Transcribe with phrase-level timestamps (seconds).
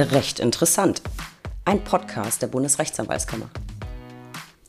[0.00, 1.02] Recht interessant.
[1.64, 3.50] Ein Podcast der Bundesrechtsanwaltskammer.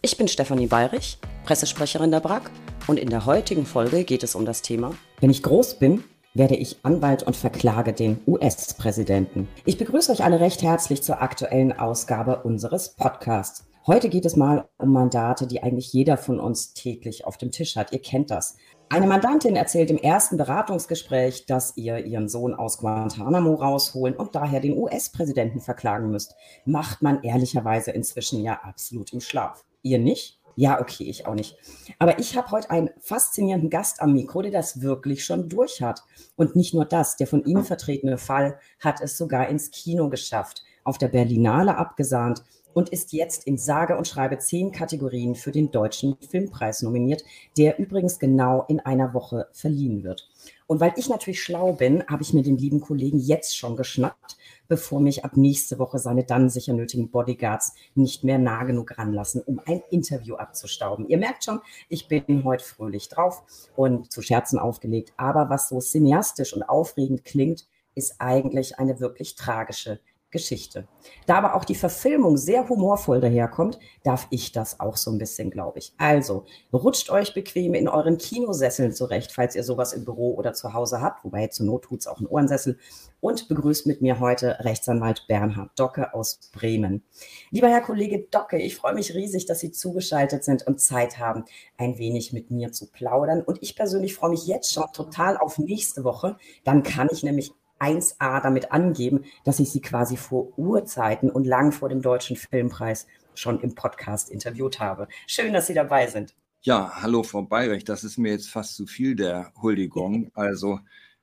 [0.02, 2.50] Ich bin Stefanie Bayrich, Pressesprecherin der BRAG
[2.88, 6.04] und in der heutigen Folge geht es um das Thema Wenn ich groß bin,
[6.34, 9.48] werde ich Anwalt und verklage den US-Präsidenten.
[9.66, 13.68] Ich begrüße euch alle recht herzlich zur aktuellen Ausgabe unseres Podcasts.
[13.86, 17.76] Heute geht es mal um Mandate, die eigentlich jeder von uns täglich auf dem Tisch
[17.76, 17.94] hat.
[17.94, 18.56] Ihr kennt das.
[18.92, 24.62] Eine Mandantin erzählt im ersten Beratungsgespräch, dass ihr ihren Sohn aus Guantanamo rausholen und daher
[24.62, 26.34] den US-Präsidenten verklagen müsst.
[26.66, 29.64] Macht man ehrlicherweise inzwischen ja absolut im Schlaf.
[29.84, 30.40] Ihr nicht?
[30.56, 31.56] Ja, okay, ich auch nicht.
[32.00, 36.02] Aber ich habe heute einen faszinierenden Gast am Mikro, der das wirklich schon durch hat.
[36.36, 40.64] Und nicht nur das, der von Ihnen vertretene Fall hat es sogar ins Kino geschafft,
[40.84, 42.44] auf der Berlinale abgesahnt
[42.80, 47.26] und ist jetzt in sage und schreibe zehn Kategorien für den Deutschen Filmpreis nominiert,
[47.58, 50.30] der übrigens genau in einer Woche verliehen wird.
[50.66, 54.38] Und weil ich natürlich schlau bin, habe ich mir den lieben Kollegen jetzt schon geschnappt,
[54.70, 59.42] bevor mich ab nächste Woche seine dann sicher nötigen Bodyguards nicht mehr nah genug ranlassen,
[59.42, 61.06] um ein Interview abzustauben.
[61.10, 63.44] Ihr merkt schon, ich bin heute fröhlich drauf
[63.76, 65.12] und zu Scherzen aufgelegt.
[65.18, 70.00] Aber was so cineastisch und aufregend klingt, ist eigentlich eine wirklich tragische
[70.32, 70.88] Geschichte.
[71.26, 75.50] Da aber auch die Verfilmung sehr humorvoll daherkommt, darf ich das auch so ein bisschen,
[75.50, 75.94] glaube ich.
[75.98, 80.74] Also, rutscht euch bequem in euren Kinosesseln zurecht, falls ihr sowas im Büro oder zu
[80.74, 82.78] Hause habt, wobei zur Not tut's auch ein Ohrensessel,
[83.22, 87.04] und begrüßt mit mir heute Rechtsanwalt Bernhard Docke aus Bremen.
[87.52, 91.44] Lieber Herr Kollege Docke, ich freue mich riesig, dass Sie zugeschaltet sind und Zeit haben,
[91.78, 93.42] ein wenig mit mir zu plaudern.
[93.42, 96.38] Und ich persönlich freue mich jetzt schon total auf nächste Woche.
[96.64, 101.72] Dann kann ich nämlich 1a damit angeben, dass ich sie quasi vor Urzeiten und lang
[101.72, 105.08] vor dem Deutschen Filmpreis schon im Podcast interviewt habe.
[105.28, 106.36] Schön, dass Sie dabei sind.
[106.62, 110.30] Ja, hallo Frau Bayrich, das ist mir jetzt fast zu viel der Huldigung.
[110.34, 110.80] Also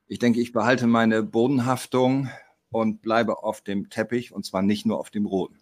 [0.07, 2.29] ich denke, ich behalte meine Bodenhaftung
[2.69, 5.59] und bleibe auf dem Teppich und zwar nicht nur auf dem roten.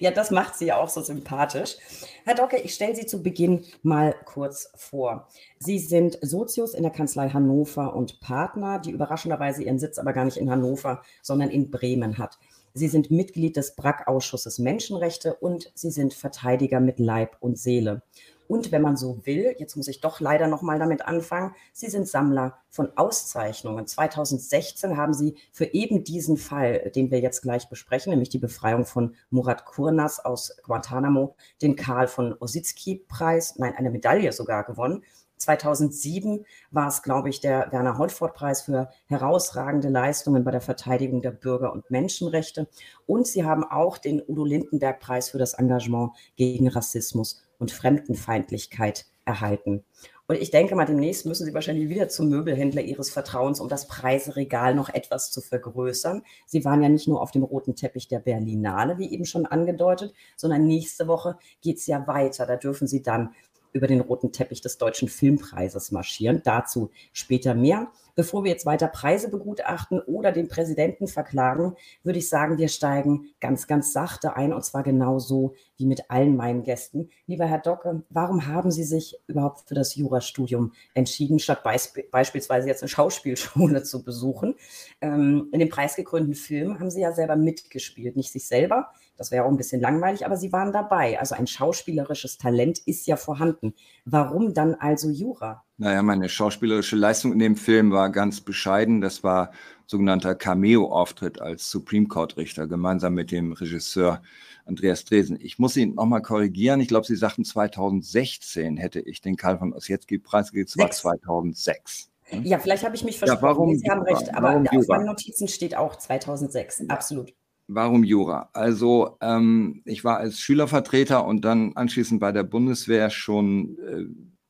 [0.00, 1.76] Ja, das macht sie ja auch so sympathisch.
[2.24, 5.28] Herr Docke, ich stelle Sie zu Beginn mal kurz vor.
[5.58, 10.24] Sie sind Sozius in der Kanzlei Hannover und Partner, die überraschenderweise ihren Sitz aber gar
[10.24, 12.38] nicht in Hannover, sondern in Bremen hat.
[12.74, 18.02] Sie sind Mitglied des BRAC-Ausschusses Menschenrechte und Sie sind Verteidiger mit Leib und Seele.
[18.48, 21.88] Und wenn man so will, jetzt muss ich doch leider noch mal damit anfangen, Sie
[21.88, 23.86] sind Sammler von Auszeichnungen.
[23.86, 28.84] 2016 haben Sie für eben diesen Fall, den wir jetzt gleich besprechen, nämlich die Befreiung
[28.84, 35.02] von Murat Kurnas aus Guantanamo, den Karl von Ositzky-Preis, nein, eine Medaille sogar gewonnen.
[35.42, 41.32] 2007 war es, glaube ich, der Werner Holtford-Preis für herausragende Leistungen bei der Verteidigung der
[41.32, 42.68] Bürger- und Menschenrechte.
[43.06, 49.84] Und sie haben auch den Udo Lindenberg-Preis für das Engagement gegen Rassismus und Fremdenfeindlichkeit erhalten.
[50.26, 53.86] Und ich denke mal, demnächst müssen Sie wahrscheinlich wieder zum Möbelhändler Ihres Vertrauens, um das
[53.86, 56.22] Preiseregal noch etwas zu vergrößern.
[56.46, 60.12] Sie waren ja nicht nur auf dem roten Teppich der Berlinale, wie eben schon angedeutet,
[60.36, 62.46] sondern nächste Woche geht es ja weiter.
[62.46, 63.30] Da dürfen Sie dann
[63.72, 66.42] über den roten Teppich des Deutschen Filmpreises marschieren.
[66.44, 67.92] Dazu später mehr.
[68.14, 73.32] Bevor wir jetzt weiter Preise begutachten oder den Präsidenten verklagen, würde ich sagen, wir steigen
[73.40, 77.08] ganz, ganz sachte ein und zwar genauso wie mit allen meinen Gästen.
[77.26, 82.68] Lieber Herr Docke, warum haben Sie sich überhaupt für das Jurastudium entschieden, statt beisp beispielsweise
[82.68, 84.56] jetzt eine Schauspielschule zu besuchen?
[85.00, 89.44] Ähm, in dem preisgekrönten Film haben Sie ja selber mitgespielt, nicht sich selber, das wäre
[89.44, 91.20] auch ein bisschen langweilig, aber Sie waren dabei.
[91.20, 93.72] Also ein schauspielerisches Talent ist ja vorhanden.
[94.04, 95.62] Warum dann also Jura?
[95.78, 99.00] Naja, meine schauspielerische Leistung in dem Film war ganz bescheiden.
[99.00, 99.52] Das war
[99.86, 104.22] sogenannter Cameo-Auftritt als Supreme Court-Richter gemeinsam mit dem Regisseur
[104.64, 105.38] Andreas Dresen.
[105.40, 106.80] Ich muss ihn nochmal korrigieren.
[106.80, 110.66] Ich glaube, Sie sagten 2016 hätte ich den Karl von Ossietzky-Preis gegeben.
[110.68, 112.10] Es war 2006.
[112.42, 113.44] Ja, vielleicht habe ich mich versprochen.
[113.44, 116.88] Ja, warum, Sie haben recht, aber auf meinen Notizen steht auch 2006.
[116.88, 117.32] Absolut.
[117.68, 118.50] Warum Jura?
[118.52, 124.04] Also ähm, ich war als Schülervertreter und dann anschließend bei der Bundeswehr schon äh,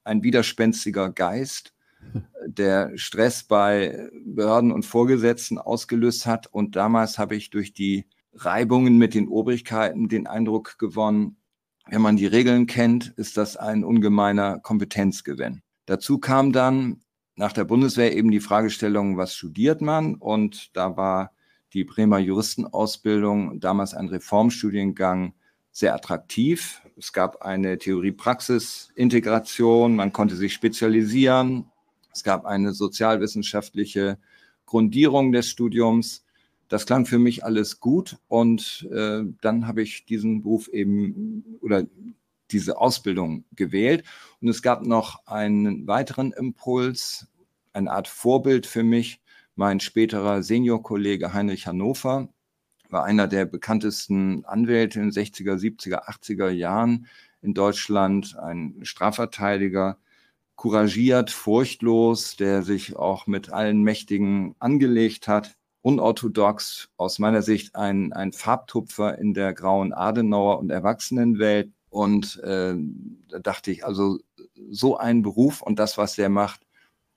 [0.05, 1.75] ein widerspenstiger Geist,
[2.47, 6.47] der Stress bei Behörden und Vorgesetzten ausgelöst hat.
[6.47, 11.37] Und damals habe ich durch die Reibungen mit den Obrigkeiten den Eindruck gewonnen,
[11.87, 15.63] wenn man die Regeln kennt, ist das ein ungemeiner Kompetenzgewinn.
[15.87, 17.01] Dazu kam dann
[17.35, 20.15] nach der Bundeswehr eben die Fragestellung, was studiert man?
[20.15, 21.33] Und da war
[21.73, 25.33] die Bremer Juristenausbildung, damals ein Reformstudiengang,
[25.71, 26.83] sehr attraktiv.
[26.99, 31.65] Es gab eine Theorie-Praxis-Integration, man konnte sich spezialisieren.
[32.13, 34.19] Es gab eine sozialwissenschaftliche
[34.67, 36.27] Grundierung des Studiums.
[36.69, 41.87] Das klang für mich alles gut und äh, dann habe ich diesen Beruf eben oder
[42.51, 44.05] diese Ausbildung gewählt.
[44.43, 47.29] Und es gab noch einen weiteren Impuls,
[47.73, 49.22] eine Art Vorbild für mich,
[49.55, 52.29] mein späterer Seniorkollege Heinrich Hannover,
[52.89, 57.07] war einer der bekanntesten Anwälte in 60er, 70er, 80er Jahren
[57.41, 59.99] in Deutschland, ein Strafverteidiger,
[60.57, 65.57] couragiert, furchtlos, der sich auch mit allen Mächtigen angelegt hat.
[65.81, 71.73] Unorthodox, aus meiner Sicht ein, ein Farbtupfer in der grauen Adenauer- und Erwachsenenwelt.
[71.91, 72.77] Und äh,
[73.29, 74.19] da dachte ich, also
[74.71, 76.61] so ein Beruf und das, was der macht,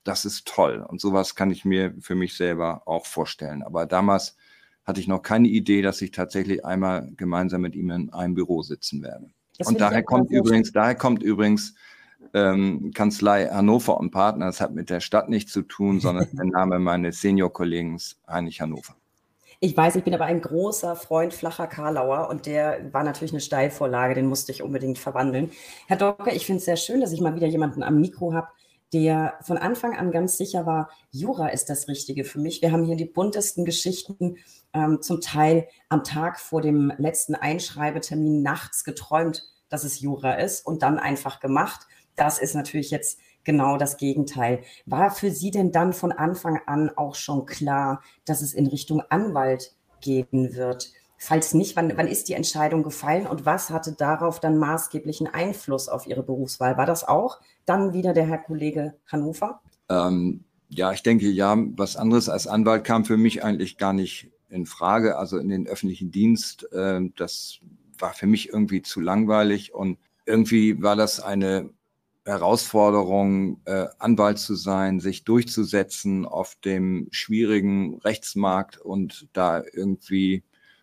[0.06, 0.84] das ist toll.
[0.86, 3.62] Und sowas kann ich mir für mich selber auch vorstellen.
[3.62, 4.36] Aber damals
[4.84, 8.62] hatte ich noch keine Idee, dass ich tatsächlich einmal gemeinsam mit ihm in einem Büro
[8.62, 9.30] sitzen werde.
[9.58, 11.74] Das und daher kommt übrigens, daher kommt übrigens
[12.34, 14.46] ähm, Kanzlei Hannover und Partner.
[14.46, 17.98] Das hat mit der Stadt nichts zu tun, sondern der Name meines Senior-Kollegen
[18.28, 18.94] Heinrich Hannover.
[19.58, 23.40] Ich weiß, ich bin aber ein großer Freund flacher Karlauer und der war natürlich eine
[23.40, 25.50] Steilvorlage, den musste ich unbedingt verwandeln.
[25.86, 28.48] Herr Docker, ich finde es sehr schön, dass ich mal wieder jemanden am Mikro habe,
[28.92, 32.62] der von Anfang an ganz sicher war, Jura ist das Richtige für mich.
[32.62, 34.36] Wir haben hier die buntesten Geschichten,
[34.72, 40.64] ähm, zum Teil am Tag vor dem letzten Einschreibetermin nachts geträumt, dass es Jura ist
[40.64, 41.86] und dann einfach gemacht.
[42.14, 44.62] Das ist natürlich jetzt genau das Gegenteil.
[44.84, 49.02] War für Sie denn dann von Anfang an auch schon klar, dass es in Richtung
[49.08, 50.92] Anwalt gehen wird?
[51.18, 55.88] Falls nicht, wann, wann ist die Entscheidung gefallen und was hatte darauf dann maßgeblichen Einfluss
[55.88, 56.76] auf Ihre Berufswahl?
[56.76, 59.60] War das auch dann wieder der Herr Kollege Hannover?
[59.88, 64.30] Ähm, ja, ich denke, ja, was anderes als Anwalt kam für mich eigentlich gar nicht
[64.50, 65.18] in Frage.
[65.18, 67.60] Also in den öffentlichen Dienst, äh, das
[67.98, 71.70] war für mich irgendwie zu langweilig und irgendwie war das eine
[72.24, 80.42] Herausforderung, äh, Anwalt zu sein, sich durchzusetzen auf dem schwierigen Rechtsmarkt und da irgendwie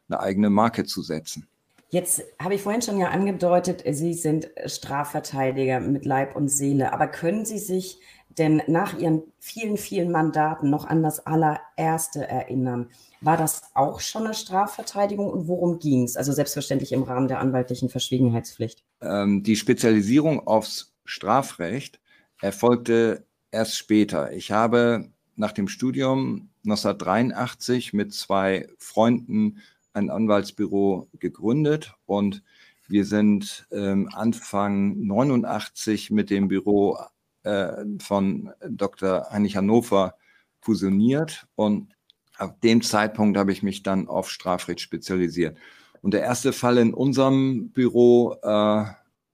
[0.10, 1.48] eine eigene Marke zu setzen.
[1.90, 6.92] Jetzt habe ich vorhin schon ja angedeutet, Sie sind Strafverteidiger mit Leib und Seele.
[6.92, 8.00] Aber können Sie sich
[8.38, 12.90] denn nach Ihren vielen, vielen Mandaten noch an das allererste erinnern?
[13.22, 16.18] War das auch schon eine Strafverteidigung und worum ging es?
[16.18, 18.84] Also selbstverständlich im Rahmen der anwaltlichen Verschwiegenheitspflicht.
[19.02, 22.00] Ähm, die Spezialisierung aufs Strafrecht
[22.42, 24.32] erfolgte erst später.
[24.32, 29.62] Ich habe nach dem Studium 1983 mit zwei Freunden
[29.94, 32.44] ein Anwaltsbüro gegründet und
[32.88, 36.98] wir sind ähm, Anfang 89 mit dem Büro
[37.44, 39.28] äh, von Dr.
[39.32, 40.16] Heinrich Hannover
[40.60, 41.96] fusioniert und
[42.38, 45.58] ab dem Zeitpunkt habe ich mich dann auf Strafrecht spezialisiert.
[46.02, 48.86] Und der erste Fall in unserem Büro äh,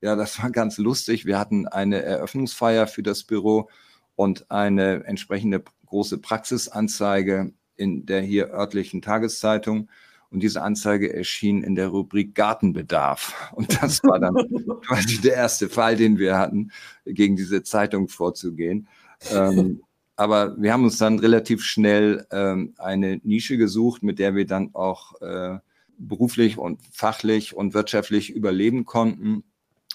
[0.02, 1.26] ja, das war ganz lustig.
[1.26, 3.70] Wir hatten eine Eröffnungsfeier für das Büro
[4.16, 9.90] und eine entsprechende große Praxisanzeige in der hier örtlichen Tageszeitung.
[10.32, 13.52] Und diese Anzeige erschien in der Rubrik Gartenbedarf.
[13.54, 14.36] Und das war dann
[14.86, 16.72] quasi der erste Fall, den wir hatten,
[17.06, 18.88] gegen diese Zeitung vorzugehen.
[19.32, 19.82] Ähm,
[20.16, 24.76] aber wir haben uns dann relativ schnell ähm, eine Nische gesucht, mit der wir dann
[24.76, 25.58] auch äh,
[25.98, 29.44] beruflich und fachlich und wirtschaftlich überleben konnten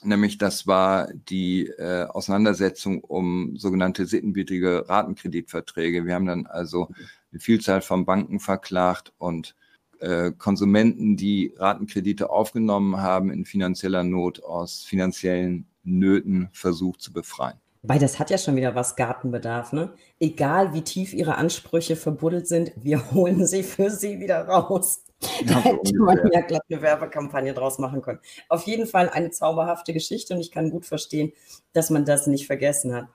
[0.04, 6.06] nämlich das war die äh, Auseinandersetzung um sogenannte sittenwidrige Ratenkreditverträge.
[6.06, 6.88] Wir haben dann also
[7.32, 9.54] eine Vielzahl von Banken verklagt und
[10.04, 17.58] äh, Konsumenten, die Ratenkredite aufgenommen haben, in finanzieller Not aus finanziellen Nöten versucht zu befreien.
[17.82, 19.92] Weil das hat ja schon wieder was Gartenbedarf, ne?
[20.18, 25.04] Egal wie tief Ihre Ansprüche verbuddelt sind, wir holen sie für Sie wieder raus.
[25.46, 28.20] Da hätte man ja glatt eine Werbekampagne draus machen können.
[28.48, 31.32] Auf jeden Fall eine zauberhafte Geschichte und ich kann gut verstehen,
[31.72, 33.08] dass man das nicht vergessen hat.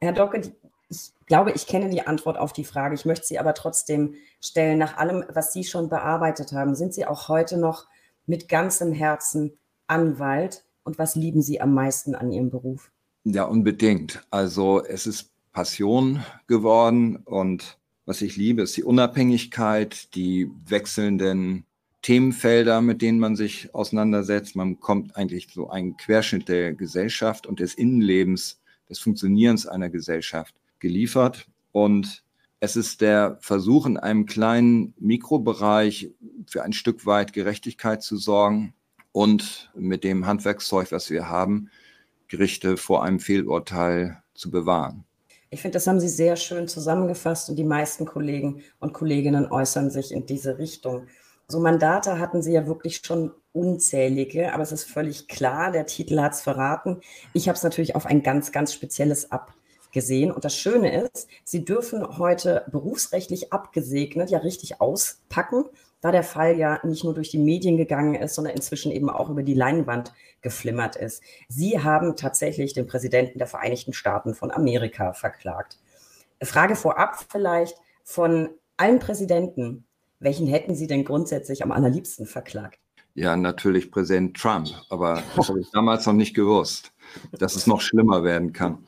[0.00, 0.42] Herr Docke,
[0.90, 2.94] ich glaube, ich kenne die Antwort auf die Frage.
[2.94, 4.78] Ich möchte sie aber trotzdem stellen.
[4.78, 7.86] Nach allem, was Sie schon bearbeitet haben, sind Sie auch heute noch
[8.26, 9.56] mit ganzem Herzen
[9.86, 12.90] Anwalt und was lieben Sie am meisten an Ihrem Beruf?
[13.24, 14.22] Ja, unbedingt.
[14.30, 21.64] Also es ist Passion geworden und was ich liebe, ist die Unabhängigkeit, die wechselnden
[22.02, 24.56] Themenfelder, mit denen man sich auseinandersetzt.
[24.56, 30.54] Man kommt eigentlich so einen Querschnitt der Gesellschaft und des Innenlebens, des Funktionierens einer Gesellschaft
[30.80, 31.46] geliefert.
[31.72, 32.24] Und
[32.58, 36.10] es ist der Versuch, in einem kleinen Mikrobereich
[36.46, 38.74] für ein Stück weit Gerechtigkeit zu sorgen
[39.12, 41.70] und mit dem Handwerkszeug, was wir haben,
[42.28, 45.04] Gerichte vor einem Fehlurteil zu bewahren.
[45.50, 49.90] Ich finde, das haben Sie sehr schön zusammengefasst und die meisten Kollegen und Kolleginnen äußern
[49.90, 51.08] sich in diese Richtung.
[51.48, 56.20] So Mandate hatten Sie ja wirklich schon unzählige, aber es ist völlig klar, der Titel
[56.20, 57.00] hat es verraten.
[57.32, 59.32] Ich habe es natürlich auf ein ganz, ganz spezielles
[59.90, 60.30] abgesehen.
[60.30, 65.64] Und das Schöne ist, Sie dürfen heute berufsrechtlich abgesegnet ja richtig auspacken
[66.02, 69.28] da der Fall ja nicht nur durch die Medien gegangen ist, sondern inzwischen eben auch
[69.28, 71.22] über die Leinwand geflimmert ist.
[71.48, 75.78] Sie haben tatsächlich den Präsidenten der Vereinigten Staaten von Amerika verklagt.
[76.42, 79.84] Frage vorab vielleicht von allen Präsidenten,
[80.22, 82.78] Welchen hätten Sie denn grundsätzlich am allerliebsten verklagt?
[83.14, 86.92] Ja, natürlich Präsident Trump, aber das habe ich damals noch nicht gewusst,
[87.32, 88.86] dass es noch schlimmer werden kann.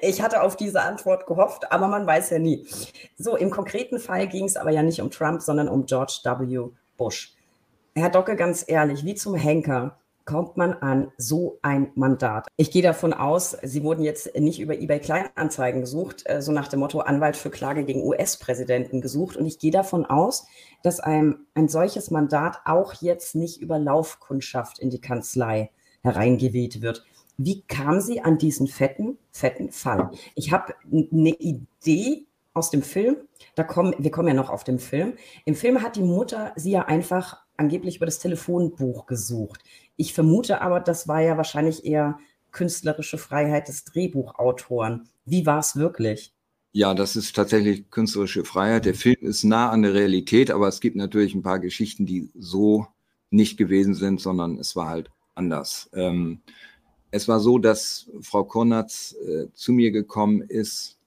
[0.00, 2.66] Ich hatte auf diese Antwort gehofft, aber man weiß ja nie.
[3.18, 6.70] So, im konkreten Fall ging es aber ja nicht um Trump, sondern um George W.
[6.96, 7.34] Bush.
[7.94, 12.48] Herr Docke, ganz ehrlich, wie zum Henker kommt man an so ein Mandat?
[12.56, 16.68] Ich gehe davon aus, Sie wurden jetzt nicht über eBay Kleinanzeigen gesucht, äh, so nach
[16.68, 19.36] dem Motto Anwalt für Klage gegen US-Präsidenten gesucht.
[19.36, 20.46] Und ich gehe davon aus,
[20.82, 25.70] dass ein, ein solches Mandat auch jetzt nicht über Laufkundschaft in die Kanzlei
[26.02, 27.04] hereingeweht wird.
[27.36, 30.10] Wie kam sie an diesen fetten, fetten Fall?
[30.34, 33.16] Ich habe eine Idee aus dem Film.
[33.56, 35.14] Da kommen, wir kommen ja noch auf den Film.
[35.44, 39.62] Im Film hat die Mutter sie ja einfach angeblich über das Telefonbuch gesucht.
[39.96, 42.18] Ich vermute aber, das war ja wahrscheinlich eher
[42.52, 45.08] künstlerische Freiheit des Drehbuchautoren.
[45.24, 46.32] Wie war es wirklich?
[46.72, 48.84] Ja, das ist tatsächlich künstlerische Freiheit.
[48.84, 52.30] Der Film ist nah an der Realität, aber es gibt natürlich ein paar Geschichten, die
[52.34, 52.86] so
[53.30, 55.88] nicht gewesen sind, sondern es war halt anders.
[55.92, 56.40] Ähm,
[57.14, 60.98] es war so, dass Frau Konatz äh, zu mir gekommen ist.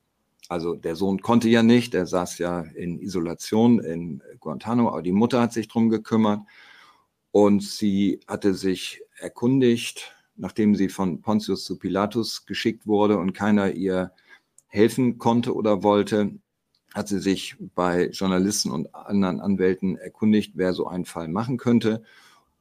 [0.48, 5.12] Also der Sohn konnte ja nicht, er saß ja in Isolation in Guantanamo, aber die
[5.12, 6.40] Mutter hat sich drum gekümmert
[7.32, 13.74] und sie hatte sich erkundigt, nachdem sie von Pontius zu Pilatus geschickt wurde und keiner
[13.74, 14.14] ihr
[14.68, 16.32] helfen konnte oder wollte,
[16.94, 22.02] hat sie sich bei Journalisten und anderen Anwälten erkundigt, wer so einen Fall machen könnte.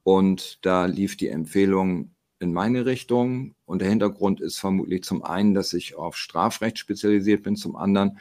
[0.03, 3.55] Und da lief die Empfehlung, in meine Richtung.
[3.65, 8.19] Und der Hintergrund ist vermutlich zum einen, dass ich auf Strafrecht spezialisiert bin, zum anderen,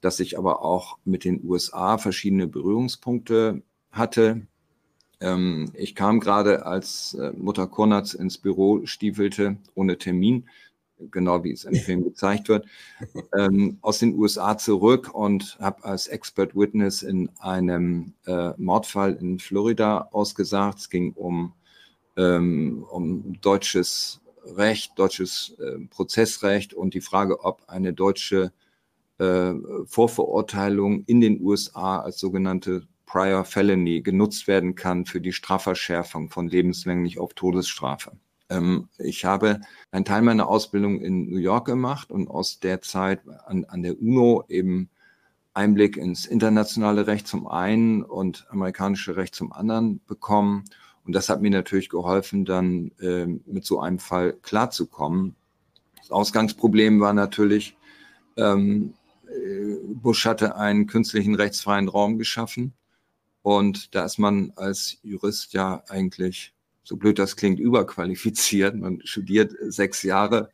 [0.00, 4.46] dass ich aber auch mit den USA verschiedene Berührungspunkte hatte.
[5.20, 10.48] Ähm, ich kam gerade, als äh, Mutter Konatz ins Büro stiefelte, ohne Termin,
[11.10, 12.66] genau wie es im Film gezeigt wird,
[13.36, 19.38] ähm, aus den USA zurück und habe als Expert Witness in einem äh, Mordfall in
[19.38, 20.78] Florida ausgesagt.
[20.78, 21.52] Es ging um
[22.18, 28.52] ähm, um deutsches Recht, deutsches äh, Prozessrecht und die Frage, ob eine deutsche
[29.18, 29.52] äh,
[29.86, 36.48] Vorverurteilung in den USA als sogenannte Prior Felony genutzt werden kann für die Strafverschärfung von
[36.48, 38.12] lebenslänglich auf Todesstrafe.
[38.50, 39.60] Ähm, ich habe
[39.90, 44.00] einen Teil meiner Ausbildung in New York gemacht und aus der Zeit an, an der
[44.00, 44.90] UNO eben
[45.54, 50.64] Einblick ins internationale Recht zum einen und amerikanische Recht zum anderen bekommen
[51.08, 55.34] und das hat mir natürlich geholfen, dann äh, mit so einem Fall klarzukommen.
[55.96, 57.78] Das Ausgangsproblem war natürlich,
[58.36, 58.92] ähm,
[59.26, 62.74] äh, Bush hatte einen künstlichen rechtsfreien Raum geschaffen.
[63.40, 66.52] Und da ist man als Jurist ja eigentlich,
[66.84, 68.76] so blöd das klingt, überqualifiziert.
[68.76, 70.50] Man studiert sechs Jahre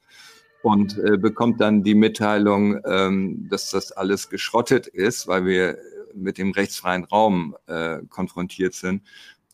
[0.62, 5.78] und äh, bekommt dann die Mitteilung, ähm, dass das alles geschrottet ist, weil wir
[6.14, 9.02] mit dem rechtsfreien Raum äh, konfrontiert sind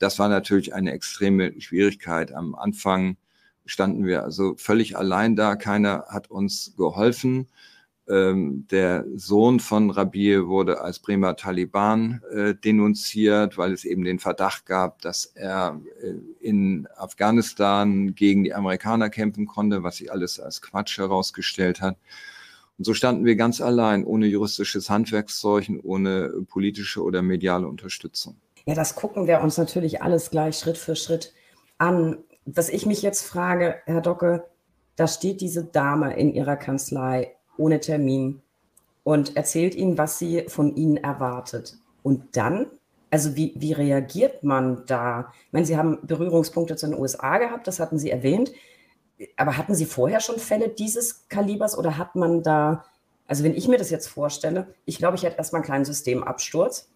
[0.01, 2.33] das war natürlich eine extreme Schwierigkeit.
[2.33, 3.17] Am Anfang
[3.67, 5.55] standen wir also völlig allein da.
[5.57, 7.49] Keiner hat uns geholfen.
[8.09, 14.19] Ähm, der Sohn von Rabir wurde als Bremer Taliban äh, denunziert, weil es eben den
[14.19, 20.41] Verdacht gab, dass er äh, in Afghanistan gegen die Amerikaner kämpfen konnte, was sich alles
[20.41, 21.99] als Quatsch herausgestellt hat.
[22.79, 28.41] Und so standen wir ganz allein, ohne juristisches Handwerkszeug, ohne politische oder mediale Unterstützung.
[28.67, 31.33] Ja, das gucken wir uns natürlich alles gleich Schritt für Schritt
[31.79, 32.19] an.
[32.45, 34.45] Was ich mich jetzt frage, Herr Docke,
[34.97, 38.43] da steht diese Dame in ihrer Kanzlei ohne Termin
[39.03, 41.79] und erzählt Ihnen, was sie von Ihnen erwartet.
[42.03, 42.67] Und dann,
[43.11, 45.33] also wie, wie reagiert man da?
[45.47, 48.53] Ich meine, Sie haben Berührungspunkte zu den USA gehabt, das hatten Sie erwähnt.
[49.37, 52.85] Aber hatten Sie vorher schon Fälle dieses Kalibers oder hat man da,
[53.27, 56.91] also wenn ich mir das jetzt vorstelle, ich glaube, ich hätte erstmal einen kleinen Systemabsturz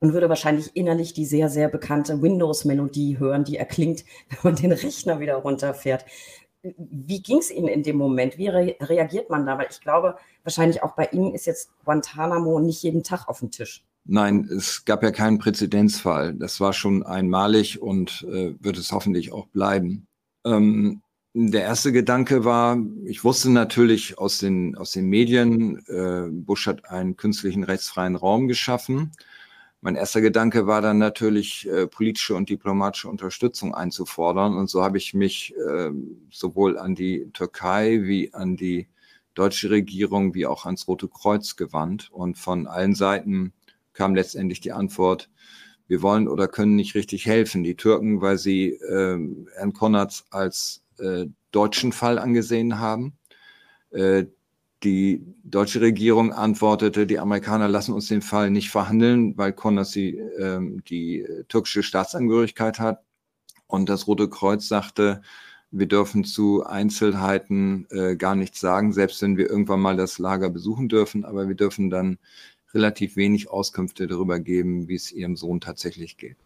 [0.00, 4.72] und würde wahrscheinlich innerlich die sehr, sehr bekannte Windows-Melodie hören, die erklingt, wenn man den
[4.72, 6.04] Rechner wieder runterfährt.
[6.78, 8.38] Wie ging es Ihnen in dem Moment?
[8.38, 9.58] Wie re reagiert man da?
[9.58, 13.50] Weil ich glaube, wahrscheinlich auch bei Ihnen ist jetzt Guantanamo nicht jeden Tag auf dem
[13.50, 13.84] Tisch.
[14.06, 16.34] Nein, es gab ja keinen Präzedenzfall.
[16.34, 20.06] Das war schon einmalig und äh, wird es hoffentlich auch bleiben.
[20.44, 21.02] Ähm,
[21.34, 26.88] der erste Gedanke war, ich wusste natürlich aus den, aus den Medien, äh, Bush hat
[26.90, 29.10] einen künstlichen rechtsfreien Raum geschaffen
[29.84, 34.56] mein erster Gedanke war dann natürlich, äh, politische und diplomatische Unterstützung einzufordern.
[34.56, 35.90] Und so habe ich mich äh,
[36.30, 38.88] sowohl an die Türkei wie an die
[39.34, 42.08] deutsche Regierung wie auch ans Rote Kreuz gewandt.
[42.10, 43.52] Und von allen Seiten
[43.92, 45.28] kam letztendlich die Antwort,
[45.86, 47.62] wir wollen oder können nicht richtig helfen.
[47.62, 49.18] Die Türken, weil sie äh,
[49.54, 53.18] Herrn Konrads als äh, deutschen Fall angesehen haben.
[53.90, 54.24] Äh,
[54.84, 60.18] die deutsche Regierung antwortete, die Amerikaner lassen uns den Fall nicht verhandeln, weil Konrad die,
[60.18, 63.02] äh, die türkische Staatsangehörigkeit hat.
[63.66, 65.22] Und das Rote Kreuz sagte,
[65.70, 70.50] wir dürfen zu Einzelheiten äh, gar nichts sagen, selbst wenn wir irgendwann mal das Lager
[70.50, 72.18] besuchen dürfen, aber wir dürfen dann
[72.74, 76.36] relativ wenig Auskünfte darüber geben, wie es Ihrem Sohn tatsächlich geht.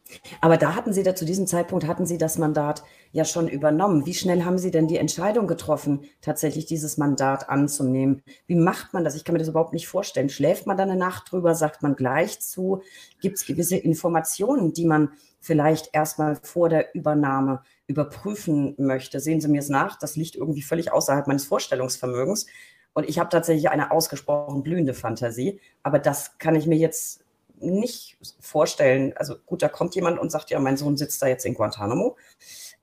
[0.41, 2.83] Aber da hatten Sie da zu diesem Zeitpunkt, hatten Sie das Mandat
[3.13, 4.07] ja schon übernommen.
[4.07, 8.23] Wie schnell haben Sie denn die Entscheidung getroffen, tatsächlich dieses Mandat anzunehmen?
[8.47, 9.15] Wie macht man das?
[9.15, 10.29] Ich kann mir das überhaupt nicht vorstellen.
[10.29, 11.55] Schläft man da eine Nacht drüber?
[11.55, 12.83] Sagt man gleich zu?
[13.21, 19.21] Gibt es gewisse Informationen, die man vielleicht erstmal vor der Übernahme überprüfen möchte?
[19.21, 22.47] Sehen Sie mir es nach, das liegt irgendwie völlig außerhalb meines Vorstellungsvermögens.
[22.92, 27.25] Und ich habe tatsächlich eine ausgesprochen blühende Fantasie, aber das kann ich mir jetzt
[27.61, 29.12] nicht vorstellen.
[29.16, 32.16] Also gut, da kommt jemand und sagt, ja, mein Sohn sitzt da jetzt in Guantanamo.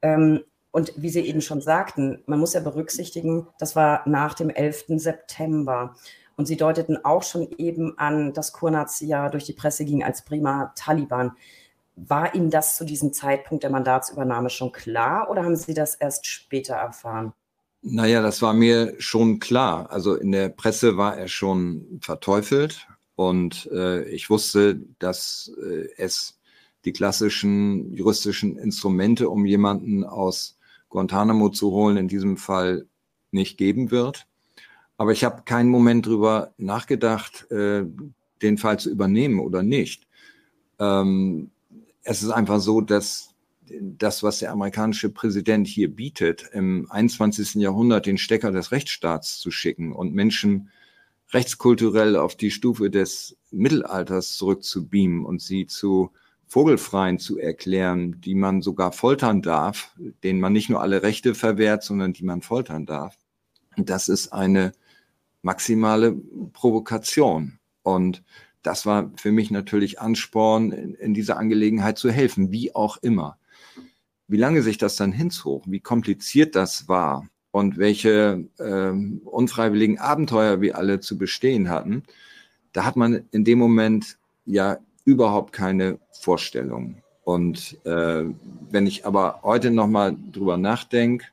[0.01, 4.49] Ähm, und wie Sie eben schon sagten, man muss ja berücksichtigen, das war nach dem
[4.49, 4.85] 11.
[4.97, 5.95] September.
[6.35, 10.25] Und Sie deuteten auch schon eben an, dass Kurnaz ja durch die Presse ging als
[10.25, 11.31] prima Taliban.
[11.95, 16.25] War Ihnen das zu diesem Zeitpunkt der Mandatsübernahme schon klar oder haben Sie das erst
[16.27, 17.33] später erfahren?
[17.87, 19.91] Naja, das war mir schon klar.
[19.91, 26.39] Also in der Presse war er schon verteufelt und äh, ich wusste, dass äh, es
[26.83, 30.57] die klassischen juristischen Instrumente, um jemanden aus
[30.89, 32.87] Guantanamo zu holen, in diesem Fall
[33.29, 34.25] nicht geben wird.
[34.97, 37.85] Aber ich habe keinen Moment drüber nachgedacht, äh,
[38.41, 40.07] den Fall zu übernehmen oder nicht.
[40.79, 41.51] Ähm,
[42.01, 43.34] es ist einfach so, dass
[43.69, 47.55] das, was der amerikanische Präsident hier bietet, im 21.
[47.55, 50.69] Jahrhundert den Stecker des Rechtsstaats zu schicken und Menschen
[51.31, 56.11] rechtskulturell auf die Stufe des Mittelalters zurückzubeamen und sie zu
[56.47, 59.93] Vogelfreien zu erklären, die man sogar foltern darf,
[60.23, 63.17] denen man nicht nur alle Rechte verwehrt, sondern die man foltern darf.
[63.77, 64.71] Das ist eine
[65.41, 66.15] maximale
[66.53, 67.59] Provokation.
[67.81, 68.23] Und
[68.61, 73.37] das war für mich natürlich Ansporn, in, in dieser Angelegenheit zu helfen, wie auch immer
[74.27, 80.61] wie lange sich das dann hinzog, wie kompliziert das war und welche ähm, unfreiwilligen Abenteuer
[80.61, 82.03] wir alle zu bestehen hatten,
[82.73, 87.01] da hat man in dem Moment ja überhaupt keine Vorstellung.
[87.23, 88.23] Und äh,
[88.69, 91.25] wenn ich aber heute nochmal drüber nachdenke,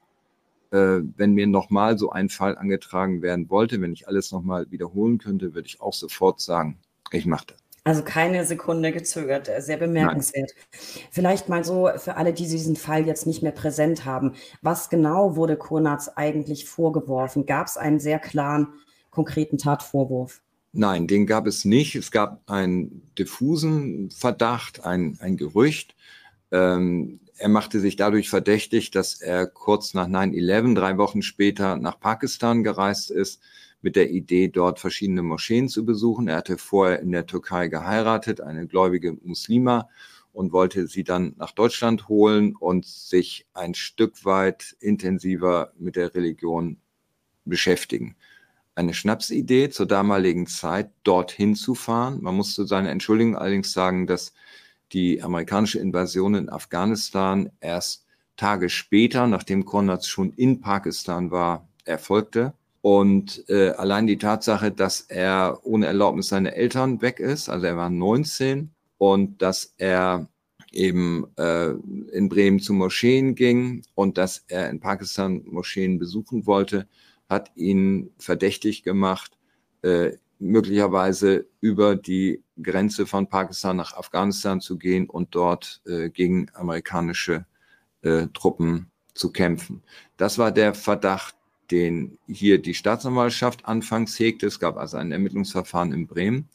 [0.70, 5.18] äh, wenn mir nochmal so ein Fall angetragen werden wollte, wenn ich alles nochmal wiederholen
[5.18, 6.78] könnte, würde ich auch sofort sagen,
[7.10, 7.61] ich mache das.
[7.84, 10.52] Also keine Sekunde gezögert, äh, sehr bemerkenswert.
[10.54, 11.04] Nein.
[11.10, 14.34] Vielleicht mal so für alle, die diesen Fall jetzt nicht mehr präsent haben.
[14.60, 17.44] Was genau wurde Kurnatz eigentlich vorgeworfen?
[17.44, 18.68] Gab es einen sehr klaren,
[19.10, 20.42] konkreten Tatvorwurf?
[20.72, 21.96] Nein, den gab es nicht.
[21.96, 25.96] Es gab einen diffusen Verdacht, ein, ein Gerücht.
[26.52, 31.98] Ähm, er machte sich dadurch verdächtig, dass er kurz nach 9-11, drei Wochen später, nach
[31.98, 33.42] Pakistan gereist ist
[33.82, 36.28] mit der Idee, dort verschiedene Moscheen zu besuchen.
[36.28, 39.88] Er hatte vorher in der Türkei geheiratet, eine gläubige Muslima,
[40.32, 46.14] und wollte sie dann nach Deutschland holen und sich ein Stück weit intensiver mit der
[46.14, 46.78] Religion
[47.44, 48.16] beschäftigen.
[48.74, 52.22] Eine Schnapsidee zur damaligen Zeit, dorthin zu fahren.
[52.22, 54.32] Man muss zu seiner Entschuldigung allerdings sagen, dass
[54.92, 62.54] die amerikanische Invasion in Afghanistan erst Tage später, nachdem Konrad schon in Pakistan war, erfolgte.
[62.82, 67.76] Und äh, allein die Tatsache, dass er ohne Erlaubnis seiner Eltern weg ist, also er
[67.76, 70.28] war 19 und dass er
[70.72, 71.70] eben äh,
[72.10, 76.88] in Bremen zu Moscheen ging und dass er in Pakistan Moscheen besuchen wollte,
[77.28, 79.38] hat ihn verdächtig gemacht,
[79.82, 86.48] äh, möglicherweise über die Grenze von Pakistan nach Afghanistan zu gehen und dort äh, gegen
[86.54, 87.46] amerikanische
[88.02, 89.82] äh, Truppen zu kämpfen.
[90.16, 91.36] Das war der Verdacht,
[91.72, 94.46] den hier die Staatsanwaltschaft anfangs hegte.
[94.46, 96.48] Es gab also ein Ermittlungsverfahren in Bremen.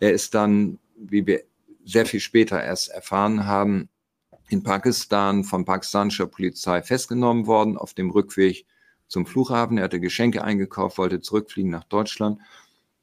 [0.00, 1.42] Er ist dann, wie wir
[1.84, 3.90] sehr viel später erst erfahren haben,
[4.48, 8.64] in Pakistan von pakistanischer Polizei festgenommen worden auf dem Rückweg
[9.08, 9.76] zum Flughafen.
[9.76, 12.40] Er hatte Geschenke eingekauft, wollte zurückfliegen nach Deutschland.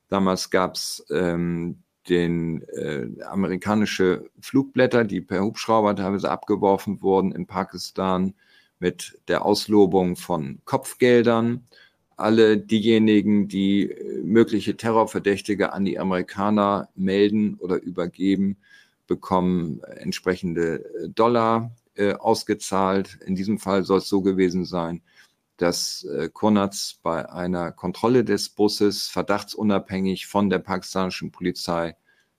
[0.10, 7.46] Damals gab es ähm, den äh, amerikanische Flugblätter, die per Hubschrauber teilweise abgeworfen wurden in
[7.46, 8.34] Pakistan
[8.84, 11.64] mit der Auslobung von Kopfgeldern.
[12.18, 18.58] Alle diejenigen, die äh, mögliche Terrorverdächtige an die Amerikaner melden oder übergeben,
[19.08, 23.20] bekommen entsprechende äh, Dollar äh, ausgezahlt.
[23.26, 25.02] In diesem Fall soll es so gewesen sein,
[25.56, 31.96] dass äh, Konatz bei einer Kontrolle des Busses verdachtsunabhängig von der pakistanischen Polizei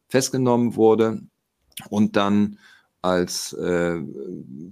[0.08, 1.22] festgenommen wurde
[1.88, 2.58] und dann
[3.04, 4.00] als äh,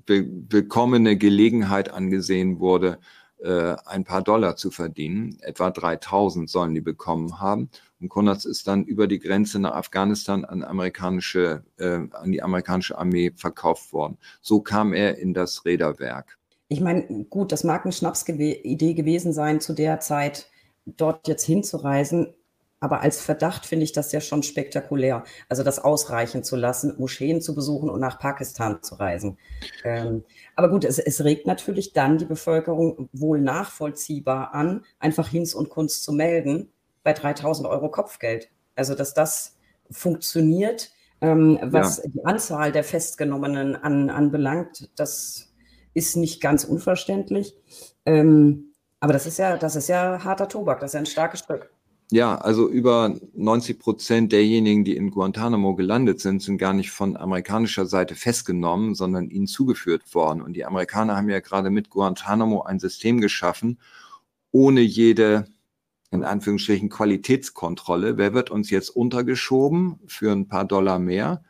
[0.06, 2.98] willkommene Gelegenheit angesehen wurde,
[3.44, 5.36] äh, ein paar Dollar zu verdienen.
[5.42, 7.68] Etwa 3000 sollen die bekommen haben.
[8.00, 12.96] Und Konrads ist dann über die Grenze nach Afghanistan an, amerikanische, äh, an die amerikanische
[12.96, 14.16] Armee verkauft worden.
[14.40, 16.38] So kam er in das Räderwerk.
[16.68, 20.48] Ich meine, gut, das mag eine Schnapsidee gewesen sein, zu der Zeit
[20.86, 22.32] dort jetzt hinzureisen.
[22.82, 25.22] Aber als Verdacht finde ich das ja schon spektakulär.
[25.48, 29.38] Also das ausreichen zu lassen, Moscheen zu besuchen und nach Pakistan zu reisen.
[29.84, 30.24] Ähm,
[30.56, 35.70] aber gut, es, es, regt natürlich dann die Bevölkerung wohl nachvollziehbar an, einfach Hinz und
[35.70, 36.72] Kunst zu melden
[37.04, 38.50] bei 3000 Euro Kopfgeld.
[38.74, 39.56] Also dass das
[39.88, 40.90] funktioniert,
[41.20, 42.10] ähm, was ja.
[42.12, 45.52] die Anzahl der Festgenommenen an, anbelangt, das
[45.94, 47.54] ist nicht ganz unverständlich.
[48.06, 51.38] Ähm, aber das ist ja, das ist ja harter Tobak, das ist ja ein starkes
[51.38, 51.70] Stück.
[52.12, 57.16] Ja, also über 90 Prozent derjenigen, die in Guantanamo gelandet sind, sind gar nicht von
[57.16, 60.42] amerikanischer Seite festgenommen, sondern ihnen zugeführt worden.
[60.42, 63.78] Und die Amerikaner haben ja gerade mit Guantanamo ein System geschaffen,
[64.50, 65.46] ohne jede,
[66.10, 68.18] in Anführungsstrichen, Qualitätskontrolle.
[68.18, 71.42] Wer wird uns jetzt untergeschoben für ein paar Dollar mehr?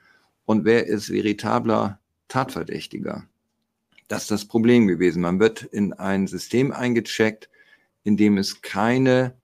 [0.45, 1.99] Und wer ist veritabler
[2.29, 3.25] Tatverdächtiger?
[4.07, 5.23] Das ist das Problem gewesen.
[5.23, 7.51] Man wird in ein System eingecheckt,
[8.05, 9.42] in dem es keine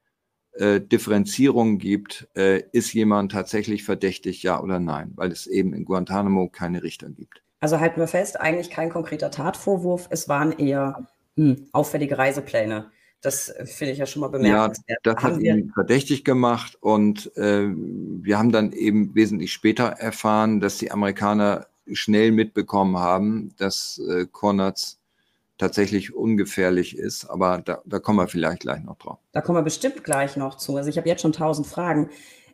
[0.59, 5.85] äh, Differenzierung gibt, äh, ist jemand tatsächlich verdächtig, ja oder nein, weil es eben in
[5.85, 7.43] Guantanamo keine Richter gibt.
[7.61, 12.91] Also halten wir fest, eigentlich kein konkreter Tatvorwurf, es waren eher hm, auffällige Reisepläne.
[13.21, 14.89] Das äh, finde ich ja schon mal bemerkenswert.
[14.89, 19.85] Ja, das haben hat ihn verdächtig gemacht und äh, wir haben dann eben wesentlich später
[19.85, 24.98] erfahren, dass die Amerikaner schnell mitbekommen haben, dass äh, Konrads
[25.59, 27.27] tatsächlich ungefährlich ist.
[27.27, 29.19] Aber da, da kommen wir vielleicht gleich noch drauf.
[29.33, 30.77] Da kommen wir bestimmt gleich noch zu.
[30.77, 32.11] Also ich habe jetzt schon tausend Fragen.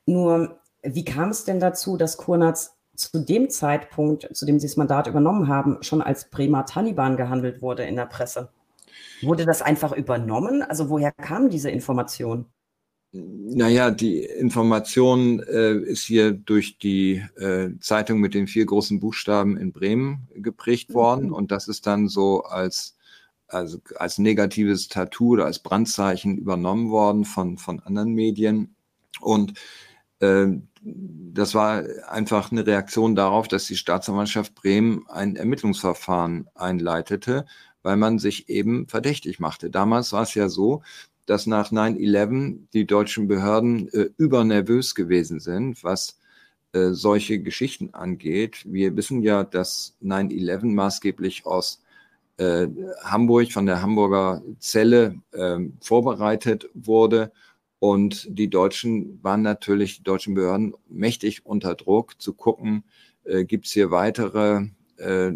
[0.06, 4.76] Nur, wie kam es denn dazu, dass Kurnatz zu dem Zeitpunkt, zu dem Sie das
[4.76, 8.50] Mandat übernommen haben, schon als Bremer Taliban gehandelt wurde in der Presse?
[9.22, 10.62] Wurde das einfach übernommen?
[10.62, 12.46] Also woher kam diese Information?
[13.16, 19.56] Naja, die Information äh, ist hier durch die äh, Zeitung mit den vier großen Buchstaben
[19.56, 20.94] in Bremen geprägt mhm.
[20.94, 21.32] worden.
[21.32, 22.96] Und das ist dann so als,
[23.46, 28.74] also als negatives Tattoo oder als Brandzeichen übernommen worden von, von anderen Medien.
[29.20, 29.54] Und
[30.18, 30.48] äh,
[30.82, 37.46] das war einfach eine Reaktion darauf, dass die Staatsanwaltschaft Bremen ein Ermittlungsverfahren einleitete,
[37.84, 39.70] weil man sich eben verdächtig machte.
[39.70, 40.82] Damals war es ja so,
[41.26, 46.18] dass nach 9-11 die deutschen Behörden äh, übernervös gewesen sind, was
[46.72, 48.64] äh, solche Geschichten angeht.
[48.66, 51.82] Wir wissen ja, dass 9-11 maßgeblich aus
[52.36, 52.66] äh,
[53.04, 57.32] Hamburg, von der Hamburger Zelle äh, vorbereitet wurde.
[57.78, 62.84] Und die Deutschen waren natürlich, die deutschen Behörden, mächtig unter Druck zu gucken,
[63.24, 64.66] äh, gibt es hier weitere
[64.98, 65.32] äh,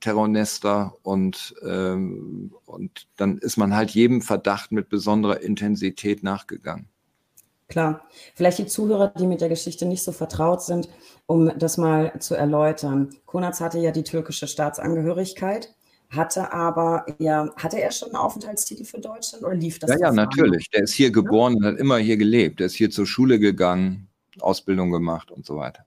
[0.00, 6.88] Terrornester und, ähm, und dann ist man halt jedem Verdacht mit besonderer Intensität nachgegangen.
[7.68, 10.88] Klar, vielleicht die Zuhörer, die mit der Geschichte nicht so vertraut sind,
[11.26, 13.10] um das mal zu erläutern.
[13.26, 15.74] Konatz hatte ja die türkische Staatsangehörigkeit,
[16.08, 19.90] hatte aber ja, hatte er schon einen Aufenthaltstitel für Deutschland oder lief das?
[19.90, 20.70] Ja, ja, natürlich.
[20.70, 21.58] Der ist hier geboren ja?
[21.58, 22.60] und hat immer hier gelebt.
[22.60, 24.08] Der ist hier zur Schule gegangen,
[24.40, 25.84] Ausbildung gemacht und so weiter.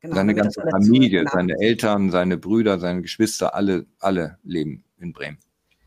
[0.00, 5.38] Genau, seine ganze Familie, seine Eltern, seine Brüder, seine Geschwister, alle, alle leben in Bremen.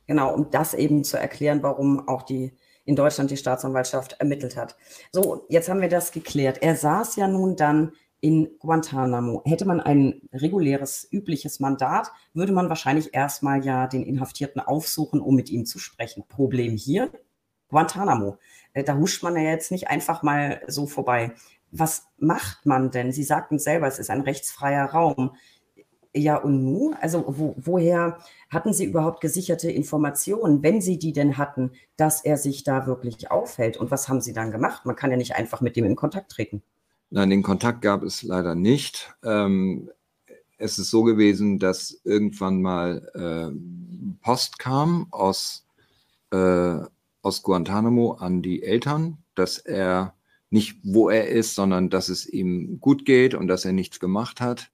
[0.05, 2.51] Genau, um das eben zu erklären, warum auch die
[2.83, 4.75] in Deutschland die Staatsanwaltschaft ermittelt hat.
[5.13, 6.61] So, jetzt haben wir das geklärt.
[6.61, 9.41] Er saß ja nun dann in Guantanamo.
[9.45, 15.35] Hätte man ein reguläres, übliches Mandat, würde man wahrscheinlich erstmal ja den Inhaftierten aufsuchen, um
[15.35, 16.23] mit ihm zu sprechen.
[16.27, 17.09] Problem hier,
[17.69, 18.37] Guantanamo.
[18.73, 21.33] Äh, da huscht man ja jetzt nicht einfach mal so vorbei
[21.71, 23.11] was macht man denn?
[23.11, 25.35] Sie sagten selber, es ist ein rechtsfreier Raum.
[26.13, 26.93] Ja, und nun?
[26.93, 28.17] Also wo, woher
[28.49, 33.31] hatten Sie überhaupt gesicherte Informationen, wenn Sie die denn hatten, dass er sich da wirklich
[33.31, 33.77] aufhält?
[33.77, 34.85] Und was haben Sie dann gemacht?
[34.85, 36.61] Man kann ja nicht einfach mit dem in Kontakt treten.
[37.09, 39.13] Nein, den Kontakt gab es leider nicht.
[39.23, 39.89] Ähm,
[40.57, 45.65] es ist so gewesen, dass irgendwann mal äh, Post kam aus,
[46.31, 46.79] äh,
[47.21, 50.13] aus Guantanamo an die Eltern, dass er
[50.51, 54.39] nicht, wo er ist, sondern dass es ihm gut geht und dass er nichts gemacht
[54.39, 54.71] hat.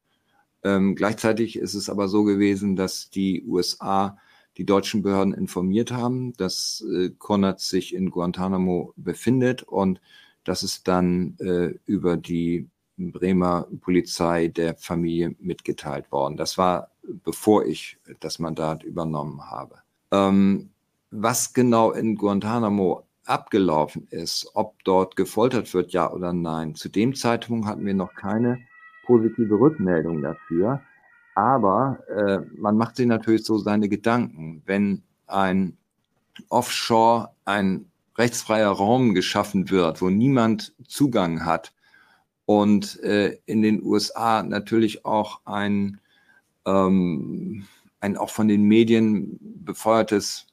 [0.63, 4.17] Ähm, gleichzeitig ist es aber so gewesen, dass die USA
[4.57, 10.01] die deutschen Behörden informiert haben, dass äh, Konrad sich in Guantanamo befindet und
[10.43, 16.35] dass es dann äh, über die Bremer Polizei der Familie mitgeteilt worden.
[16.35, 16.89] Das war
[17.23, 19.77] bevor ich das Mandat übernommen habe.
[20.11, 20.69] Ähm,
[21.11, 26.75] was genau in Guantanamo abgelaufen ist, ob dort gefoltert wird, ja oder nein.
[26.75, 28.59] Zu dem Zeitpunkt hatten wir noch keine
[29.05, 30.81] positive Rückmeldung dafür.
[31.35, 35.77] Aber äh, man macht sich natürlich so seine Gedanken, wenn ein
[36.49, 41.73] offshore ein rechtsfreier Raum geschaffen wird, wo niemand Zugang hat
[42.47, 45.99] und äh, in den USA natürlich auch ein,
[46.65, 47.67] ähm,
[47.99, 50.46] ein auch von den Medien befeuertes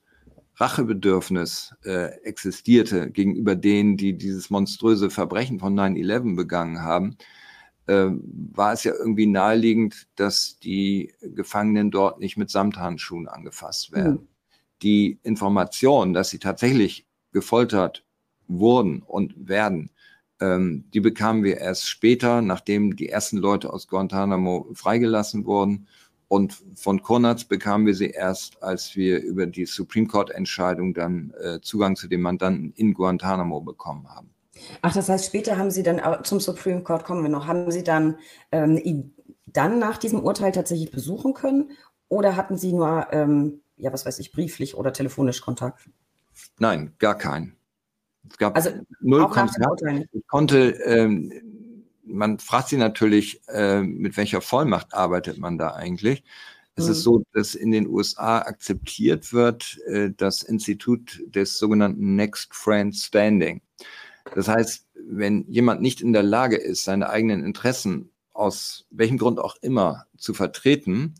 [0.56, 7.16] Rachebedürfnis äh, existierte gegenüber denen, die dieses monströse Verbrechen von 9-11 begangen haben,
[7.86, 8.06] äh,
[8.52, 14.12] war es ja irgendwie naheliegend, dass die Gefangenen dort nicht mit Samthandschuhen angefasst werden.
[14.12, 14.28] Mhm.
[14.82, 18.04] Die Information, dass sie tatsächlich gefoltert
[18.46, 19.90] wurden und werden,
[20.40, 25.88] ähm, die bekamen wir erst später, nachdem die ersten Leute aus Guantanamo freigelassen wurden
[26.28, 31.60] und von Konatz bekamen wir sie erst, als wir über die Supreme Court-Entscheidung dann äh,
[31.60, 34.30] Zugang zu den Mandanten in Guantanamo bekommen haben.
[34.82, 37.46] Ach, das heißt, später haben Sie dann zum Supreme Court kommen wir noch.
[37.46, 38.18] Haben Sie dann
[38.52, 39.14] ähm, ihn
[39.46, 41.70] dann nach diesem Urteil tatsächlich besuchen können
[42.08, 45.88] oder hatten Sie nur, ähm, ja, was weiß ich, brieflich oder telefonisch Kontakt?
[46.58, 47.56] Nein, gar keinen.
[48.28, 49.58] Es gab also null Kontakt.
[50.12, 51.32] Ich konnte ähm,
[52.06, 56.22] man fragt sich natürlich, äh, mit welcher Vollmacht arbeitet man da eigentlich?
[56.76, 56.92] Es mhm.
[56.92, 62.94] ist so, dass in den USA akzeptiert wird, äh, das Institut des sogenannten Next Friend
[62.94, 63.62] Standing.
[64.34, 69.38] Das heißt, wenn jemand nicht in der Lage ist, seine eigenen Interessen aus welchem Grund
[69.38, 71.14] auch immer zu vertreten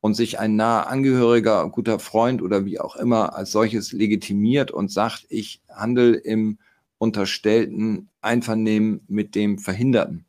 [0.00, 4.92] und sich ein naher Angehöriger, guter Freund oder wie auch immer als solches legitimiert und
[4.92, 6.58] sagt, ich handle im
[6.98, 10.24] unterstellten Einvernehmen mit dem Verhinderten,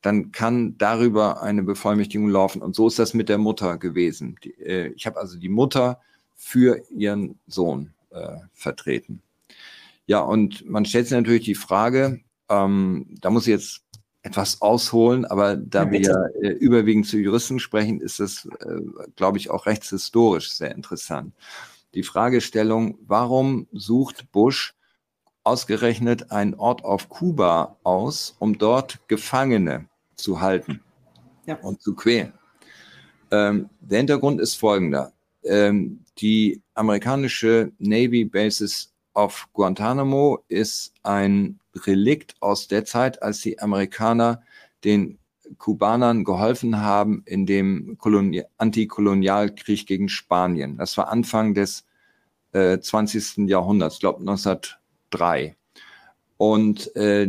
[0.00, 2.62] dann kann darüber eine Bevollmächtigung laufen.
[2.62, 4.36] Und so ist das mit der Mutter gewesen.
[4.44, 6.00] Die, äh, ich habe also die Mutter
[6.34, 9.22] für ihren Sohn äh, vertreten.
[10.06, 13.82] Ja, und man stellt sich natürlich die Frage, ähm, da muss ich jetzt
[14.22, 18.80] etwas ausholen, aber da ja, wir äh, überwiegend zu Juristen sprechen, ist das, äh,
[19.16, 21.34] glaube ich, auch rechtshistorisch sehr interessant.
[21.94, 24.74] Die Fragestellung, warum sucht Bush
[25.44, 30.80] ausgerechnet einen Ort auf Kuba aus, um dort Gefangene zu halten
[31.46, 31.56] ja.
[31.56, 32.32] und zu quälen.
[33.30, 35.12] Ähm, der Hintergrund ist folgender.
[35.42, 43.58] Ähm, die amerikanische Navy Basis auf Guantanamo ist ein Relikt aus der Zeit, als die
[43.58, 44.42] Amerikaner
[44.84, 45.18] den
[45.58, 47.98] Kubanern geholfen haben in dem
[48.56, 50.76] Antikolonialkrieg gegen Spanien.
[50.78, 51.84] Das war Anfang des
[52.52, 53.48] äh, 20.
[53.48, 54.78] Jahrhunderts, ich glaube 1900
[55.14, 55.56] drei.
[56.36, 57.28] Und äh,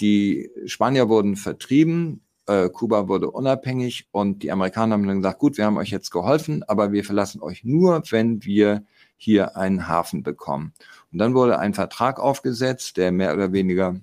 [0.00, 5.56] die Spanier wurden vertrieben, äh, Kuba wurde unabhängig und die Amerikaner haben dann gesagt, gut,
[5.56, 8.84] wir haben euch jetzt geholfen, aber wir verlassen euch nur, wenn wir
[9.16, 10.72] hier einen Hafen bekommen.
[11.12, 14.00] Und dann wurde ein Vertrag aufgesetzt, der mehr oder weniger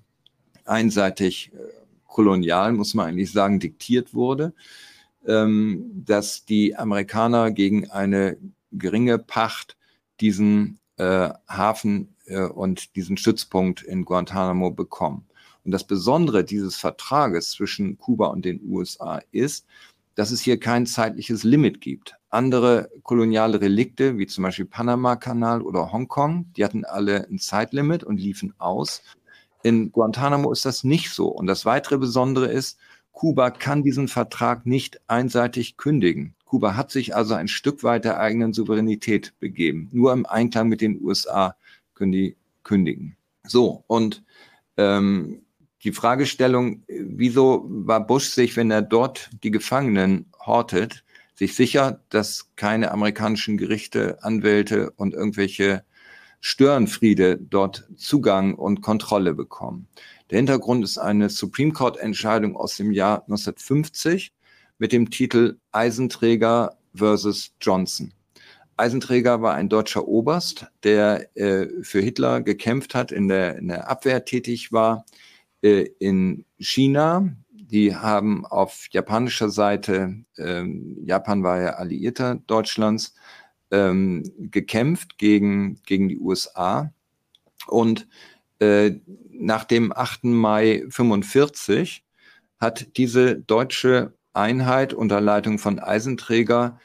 [0.65, 1.57] einseitig äh,
[2.07, 4.53] kolonial, muss man eigentlich sagen, diktiert wurde,
[5.27, 8.37] ähm, dass die Amerikaner gegen eine
[8.71, 9.77] geringe Pacht
[10.21, 15.25] diesen äh, Hafen äh, und diesen Stützpunkt in Guantanamo bekommen.
[15.65, 19.65] Und das Besondere dieses Vertrages zwischen Kuba und den USA ist,
[20.15, 22.15] dass es hier kein zeitliches Limit gibt.
[22.29, 28.17] Andere koloniale Relikte, wie zum Beispiel Panama-Kanal oder Hongkong, die hatten alle ein Zeitlimit und
[28.19, 29.01] liefen aus.
[29.63, 31.27] In Guantanamo ist das nicht so.
[31.27, 32.77] Und das weitere Besondere ist,
[33.11, 36.35] Kuba kann diesen Vertrag nicht einseitig kündigen.
[36.45, 40.81] Kuba hat sich also ein Stück weit der eigenen Souveränität begeben, nur im Einklang mit
[40.81, 41.55] den USA
[41.99, 43.17] können die kündigen.
[43.45, 44.23] So, und
[44.77, 45.41] ähm,
[45.83, 51.03] die Fragestellung, wieso war Bush sich, wenn er dort die Gefangenen hortet,
[51.35, 55.83] sich sicher, dass keine amerikanischen Gerichte, Anwälte und irgendwelche
[56.41, 59.87] Störenfriede dort Zugang und Kontrolle bekommen.
[60.29, 64.31] Der Hintergrund ist eine Supreme Court Entscheidung aus dem Jahr 1950
[64.77, 68.13] mit dem Titel Eisenträger versus Johnson.
[68.79, 73.89] Eisenträger war ein deutscher Oberst, der äh, für Hitler gekämpft hat, in der, in der
[73.89, 75.05] Abwehr tätig war
[75.61, 77.29] äh, in China.
[77.51, 83.13] Die haben auf japanischer Seite, ähm, Japan war ja Alliierter Deutschlands,
[83.71, 86.91] ähm, gekämpft gegen, gegen die USA.
[87.67, 88.07] Und
[88.59, 88.93] äh,
[89.29, 90.23] nach dem 8.
[90.23, 92.03] Mai 45
[92.59, 96.79] hat diese deutsche Einheit unter Leitung von Eisenträger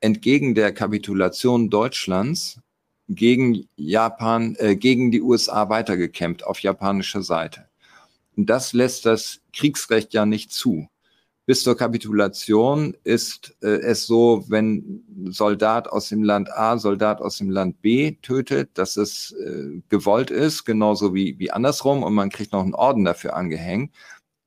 [0.00, 2.60] entgegen der Kapitulation Deutschlands
[3.08, 7.68] gegen Japan, äh, gegen die USA weitergekämpft auf japanischer Seite.
[8.36, 10.88] Und das lässt das Kriegsrecht ja nicht zu.
[11.46, 17.38] Bis zur Kapitulation ist äh, es so, wenn Soldat aus dem Land A Soldat aus
[17.38, 22.28] dem Land B tötet, dass es äh, gewollt ist, genauso wie, wie andersrum, und man
[22.28, 23.94] kriegt noch einen Orden dafür angehängt.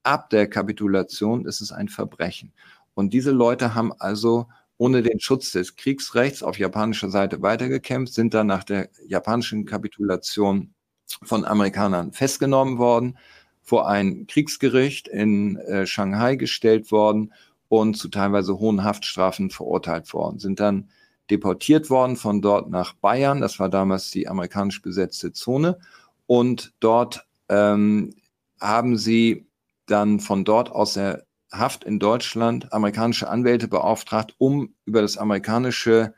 [0.04, 2.54] Ab der Kapitulation ist es ein Verbrechen.
[2.94, 4.48] Und diese Leute haben also
[4.82, 10.74] ohne den Schutz des Kriegsrechts auf japanischer Seite weitergekämpft, sind dann nach der japanischen Kapitulation
[11.22, 13.16] von Amerikanern festgenommen worden,
[13.62, 17.32] vor ein Kriegsgericht in äh, Shanghai gestellt worden
[17.70, 20.90] und zu teilweise hohen Haftstrafen verurteilt worden, sind dann
[21.30, 25.78] deportiert worden von dort nach Bayern, das war damals die amerikanisch besetzte Zone,
[26.26, 28.16] und dort ähm,
[28.60, 29.46] haben sie
[29.86, 36.14] dann von dort aus der Haft in Deutschland amerikanische Anwälte beauftragt, um über das amerikanische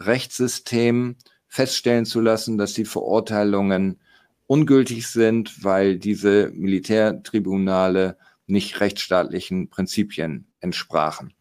[0.00, 1.16] Rechtssystem
[1.48, 4.00] feststellen zu lassen, dass die Verurteilungen
[4.46, 11.32] ungültig sind, weil diese Militärtribunale nicht rechtsstaatlichen Prinzipien entsprachen.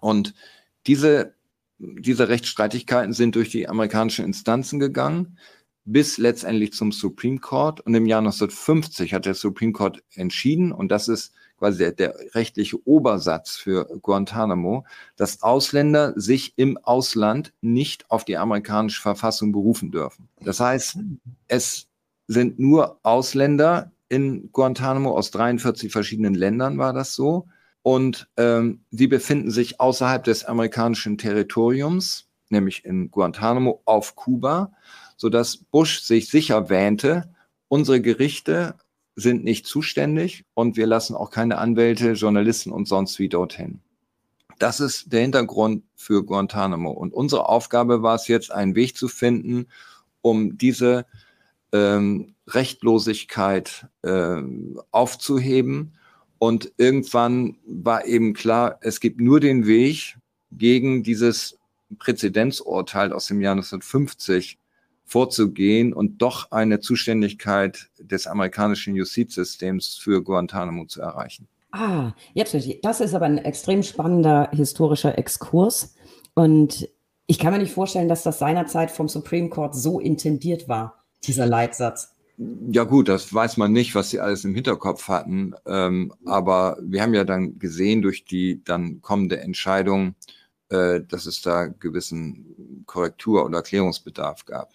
[0.00, 0.34] Und
[0.86, 1.34] diese,
[1.78, 5.38] diese Rechtsstreitigkeiten sind durch die amerikanischen Instanzen gegangen
[5.84, 7.80] bis letztendlich zum Supreme Court.
[7.80, 12.14] Und im Jahr 1950 hat der Supreme Court entschieden, und das ist quasi der, der
[12.34, 14.84] rechtliche Obersatz für Guantanamo,
[15.16, 20.28] dass Ausländer sich im Ausland nicht auf die amerikanische Verfassung berufen dürfen.
[20.40, 20.98] Das heißt,
[21.48, 21.88] es
[22.26, 27.46] sind nur Ausländer in Guantanamo aus 43 verschiedenen Ländern war das so.
[27.82, 34.72] Und ähm, sie befinden sich außerhalb des amerikanischen Territoriums, nämlich in Guantanamo auf Kuba
[35.16, 37.34] sodass Bush sich sicher wähnte,
[37.68, 38.74] unsere Gerichte
[39.16, 43.80] sind nicht zuständig und wir lassen auch keine Anwälte, Journalisten und sonst wie dorthin.
[44.58, 46.90] Das ist der Hintergrund für Guantanamo.
[46.90, 49.66] Und unsere Aufgabe war es jetzt, einen Weg zu finden,
[50.20, 51.06] um diese
[51.72, 54.42] ähm, Rechtlosigkeit äh,
[54.90, 55.94] aufzuheben.
[56.38, 60.16] Und irgendwann war eben klar, es gibt nur den Weg
[60.52, 61.58] gegen dieses
[61.98, 64.58] Präzedenzurteil aus dem Jahr 1950
[65.04, 71.46] vorzugehen und doch eine Zuständigkeit des amerikanischen Justizsystems für Guantanamo zu erreichen.
[71.72, 75.94] Ah, jetzt, das ist aber ein extrem spannender historischer Exkurs.
[76.34, 76.88] Und
[77.26, 81.46] ich kann mir nicht vorstellen, dass das seinerzeit vom Supreme Court so intendiert war, dieser
[81.46, 82.14] Leitsatz.
[82.70, 85.54] Ja gut, das weiß man nicht, was sie alles im Hinterkopf hatten.
[85.66, 90.14] Ähm, aber wir haben ja dann gesehen durch die dann kommende Entscheidung,
[90.68, 94.72] äh, dass es da gewissen Korrektur- oder Erklärungsbedarf gab.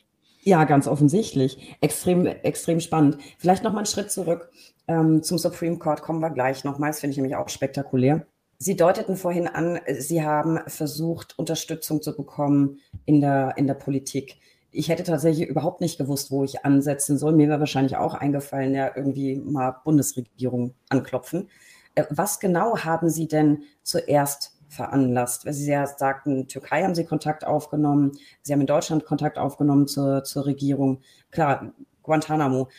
[0.50, 1.78] Ja, ganz offensichtlich.
[1.80, 3.20] Extrem, extrem spannend.
[3.38, 4.50] Vielleicht noch mal einen Schritt zurück
[4.88, 6.90] ähm, zum Supreme Court kommen wir gleich nochmal.
[6.90, 8.26] Das finde ich nämlich auch spektakulär.
[8.58, 14.38] Sie deuteten vorhin an, Sie haben versucht, Unterstützung zu bekommen in der, in der Politik.
[14.72, 17.34] Ich hätte tatsächlich überhaupt nicht gewusst, wo ich ansetzen soll.
[17.34, 21.50] Mir wäre wahrscheinlich auch eingefallen, ja, irgendwie mal Bundesregierung anklopfen.
[21.94, 25.46] Äh, was genau haben Sie denn zuerst veranlasst?
[25.46, 29.88] Weil Sie ja sagten, Türkei haben Sie Kontakt aufgenommen, Sie haben in Deutschland Kontakt aufgenommen
[29.88, 31.02] zur, zur Regierung.
[31.32, 32.70] Klar, Guantanamo.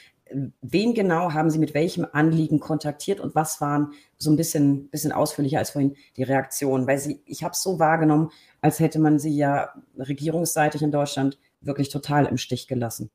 [0.63, 5.11] Wen genau haben Sie mit welchem Anliegen kontaktiert und was waren so ein bisschen, bisschen
[5.11, 6.87] ausführlicher als vorhin die Reaktionen?
[6.87, 11.39] Weil Sie, ich habe es so wahrgenommen, als hätte man Sie ja regierungsseitig in Deutschland
[11.61, 13.11] wirklich total im Stich gelassen.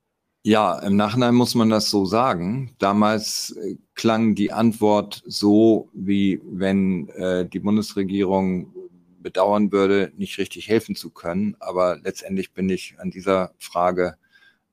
[0.47, 2.75] Ja, im Nachhinein muss man das so sagen.
[2.77, 8.71] Damals äh, klang die Antwort so, wie wenn äh, die Bundesregierung
[9.17, 11.57] bedauern würde, nicht richtig helfen zu können.
[11.59, 14.17] Aber letztendlich bin ich an dieser Frage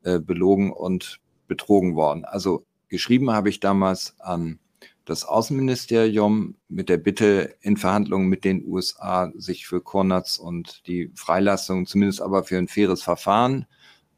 [0.03, 2.27] äh, belogen und betrogen worden.
[2.27, 4.59] Also geschrieben habe ich damals an
[5.07, 11.11] das Außenministerium mit der Bitte, in Verhandlungen mit den USA sich für Kornatz und die
[11.15, 13.65] Freilassung, zumindest aber für ein faires Verfahren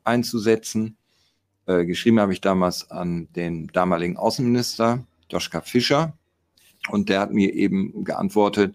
[0.03, 0.97] einzusetzen.
[1.67, 6.13] Äh, geschrieben habe ich damals an den damaligen Außenminister Joschka Fischer
[6.91, 8.75] und der hat mir eben geantwortet,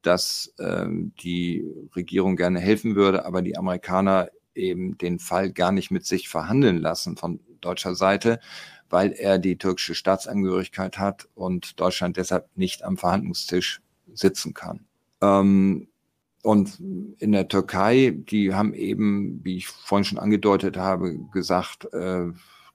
[0.00, 0.86] dass äh,
[1.22, 1.64] die
[1.94, 6.78] Regierung gerne helfen würde, aber die Amerikaner eben den Fall gar nicht mit sich verhandeln
[6.78, 8.40] lassen von deutscher Seite,
[8.90, 13.80] weil er die türkische Staatsangehörigkeit hat und Deutschland deshalb nicht am Verhandlungstisch
[14.12, 14.84] sitzen kann.
[15.20, 15.88] Ähm,
[16.42, 16.80] und
[17.18, 22.26] in der Türkei, die haben eben, wie ich vorhin schon angedeutet habe, gesagt, äh,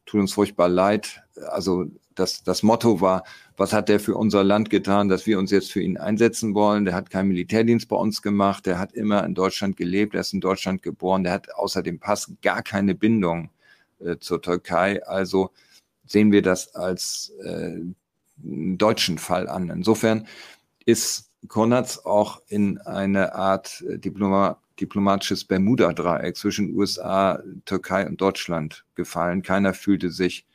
[0.06, 1.22] tut uns furchtbar leid.
[1.50, 3.24] Also das, das Motto war,
[3.58, 6.86] was hat der für unser Land getan, dass wir uns jetzt für ihn einsetzen wollen?
[6.86, 10.34] Der hat keinen Militärdienst bei uns gemacht, der hat immer in Deutschland gelebt, er ist
[10.34, 13.50] in Deutschland geboren, der hat außer dem Pass gar keine Bindung
[14.00, 15.06] äh, zur Türkei.
[15.06, 15.52] Also
[16.06, 17.80] sehen wir das als äh,
[18.38, 19.70] deutschen Fall an.
[19.70, 20.26] Insofern
[20.86, 28.86] ist Konrads auch in eine Art äh, Diploma diplomatisches Bermuda-Dreieck zwischen USA, Türkei und Deutschland
[28.96, 29.42] gefallen.
[29.42, 30.46] Keiner fühlte sich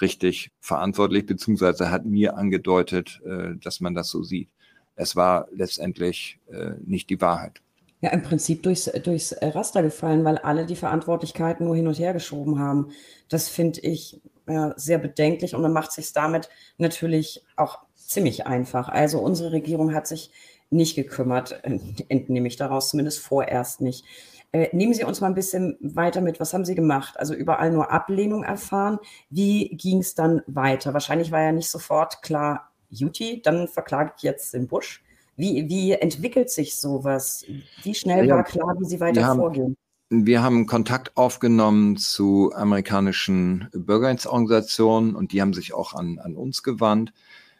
[0.00, 4.48] richtig verantwortlich, beziehungsweise hat mir angedeutet, äh, dass man das so sieht.
[4.96, 7.60] Es war letztendlich äh, nicht die Wahrheit.
[8.00, 12.12] Ja, im Prinzip durchs, durchs Raster gefallen, weil alle die Verantwortlichkeiten nur hin und her
[12.12, 12.92] geschoben haben.
[13.28, 18.88] Das finde ich ja, sehr bedenklich und man macht sich damit natürlich auch ziemlich einfach.
[18.88, 20.32] Also unsere Regierung hat sich
[20.70, 21.62] nicht gekümmert,
[22.08, 24.04] entnehme ich daraus zumindest vorerst nicht.
[24.50, 26.40] Äh, nehmen Sie uns mal ein bisschen weiter mit.
[26.40, 27.20] Was haben Sie gemacht?
[27.20, 28.98] Also überall nur Ablehnung erfahren.
[29.28, 30.94] Wie ging es dann weiter?
[30.94, 35.04] Wahrscheinlich war ja nicht sofort klar, Juti, dann verklage ich jetzt den Busch.
[35.36, 37.44] Wie, wie entwickelt sich sowas?
[37.82, 39.76] Wie schnell ja, war klar, wie Sie weiter wir vorgehen?
[40.10, 46.62] wir haben Kontakt aufgenommen zu amerikanischen Bürgerrechtsorganisationen und die haben sich auch an, an uns
[46.62, 47.12] gewandt.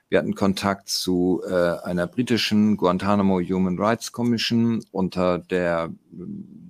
[0.09, 5.93] Wir hatten Kontakt zu äh, einer britischen Guantanamo Human Rights Commission unter der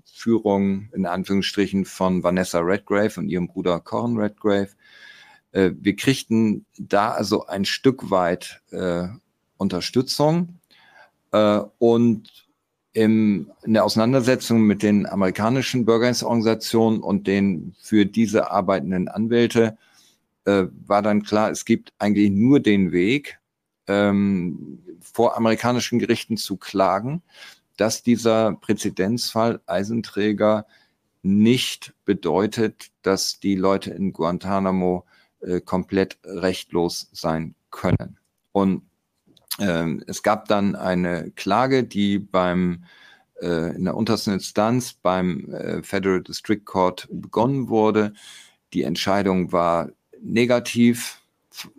[0.05, 4.71] Führung in Anführungsstrichen von Vanessa Redgrave und ihrem Bruder Corin Redgrave.
[5.53, 9.07] Äh, wir kriegten da also ein Stück weit äh,
[9.57, 10.59] Unterstützung
[11.31, 12.49] äh, und
[12.93, 19.79] im, in der Auseinandersetzung mit den amerikanischen Bürgerrechtsorganisationen und den für diese arbeitenden Anwälte
[20.49, 23.39] äh, war dann klar, es gibt eigentlich nur den Weg,
[23.87, 27.23] ähm, vor amerikanischen Gerichten zu klagen,
[27.77, 30.67] dass dieser Präzedenzfall Eisenträger
[31.23, 35.05] nicht bedeutet, dass die Leute in Guantanamo
[35.41, 38.19] äh, komplett rechtlos sein können.
[38.53, 38.83] Und
[39.59, 42.85] ähm, es gab dann eine Klage, die beim
[43.41, 48.13] äh, in der untersten Instanz beim äh, Federal District Court begonnen wurde.
[48.73, 49.91] Die Entscheidung war
[50.23, 51.21] negativ,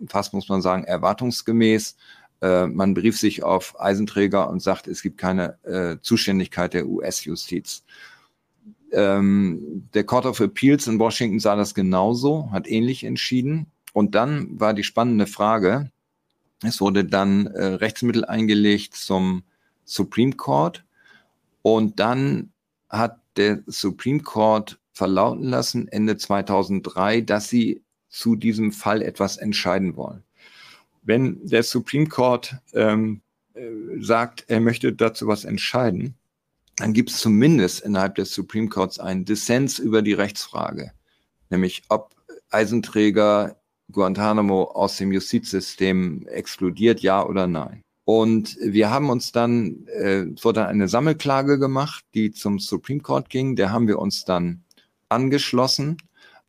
[0.06, 1.96] fast muss man sagen erwartungsgemäß.
[2.42, 7.84] Äh, man berief sich auf Eisenträger und sagt, es gibt keine äh, Zuständigkeit der US-Justiz.
[8.92, 13.66] Ähm, der Court of Appeals in Washington sah das genauso, hat ähnlich entschieden.
[13.92, 15.90] Und dann war die spannende Frage,
[16.62, 19.42] es wurde dann äh, Rechtsmittel eingelegt zum
[19.84, 20.84] Supreme Court
[21.62, 22.52] und dann
[22.88, 29.96] hat der Supreme Court verlauten lassen, Ende 2003, dass sie zu diesem Fall etwas entscheiden
[29.96, 30.22] wollen.
[31.02, 33.22] Wenn der Supreme Court ähm,
[33.54, 33.62] äh,
[34.00, 36.14] sagt, er möchte dazu was entscheiden,
[36.76, 40.92] dann gibt es zumindest innerhalb des Supreme Courts einen Dissens über die Rechtsfrage,
[41.48, 42.14] nämlich ob
[42.50, 43.56] Eisenträger
[43.92, 47.82] Guantanamo aus dem Justizsystem exkludiert, ja oder nein.
[48.04, 53.56] Und wir haben uns dann, äh, wurde eine Sammelklage gemacht, die zum Supreme Court ging.
[53.56, 54.64] Der haben wir uns dann
[55.08, 55.98] angeschlossen.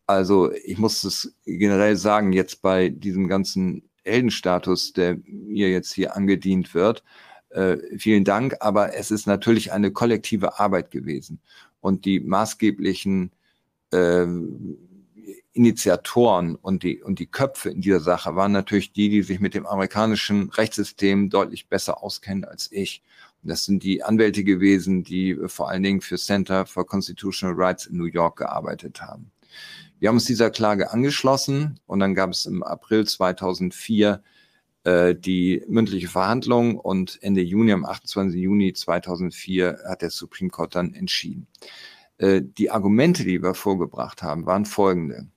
[0.07, 6.15] Also ich muss es generell sagen, jetzt bei diesem ganzen Heldenstatus, der mir jetzt hier
[6.15, 7.03] angedient wird,
[7.49, 8.55] äh, vielen Dank.
[8.59, 11.39] Aber es ist natürlich eine kollektive Arbeit gewesen.
[11.81, 13.31] Und die maßgeblichen
[13.91, 14.25] äh,
[15.53, 19.53] Initiatoren und die, und die Köpfe in dieser Sache waren natürlich die, die sich mit
[19.53, 23.03] dem amerikanischen Rechtssystem deutlich besser auskennen als ich.
[23.43, 27.85] Und das sind die Anwälte gewesen, die vor allen Dingen für Center for Constitutional Rights
[27.85, 29.31] in New York gearbeitet haben.
[30.01, 34.23] Wir haben uns dieser Klage angeschlossen und dann gab es im April 2004
[34.83, 38.41] äh, die mündliche Verhandlung und Ende Juni, am 28.
[38.41, 41.45] Juni 2004 hat der Supreme Court dann entschieden.
[42.17, 45.27] Äh, die Argumente, die wir vorgebracht haben, waren folgende.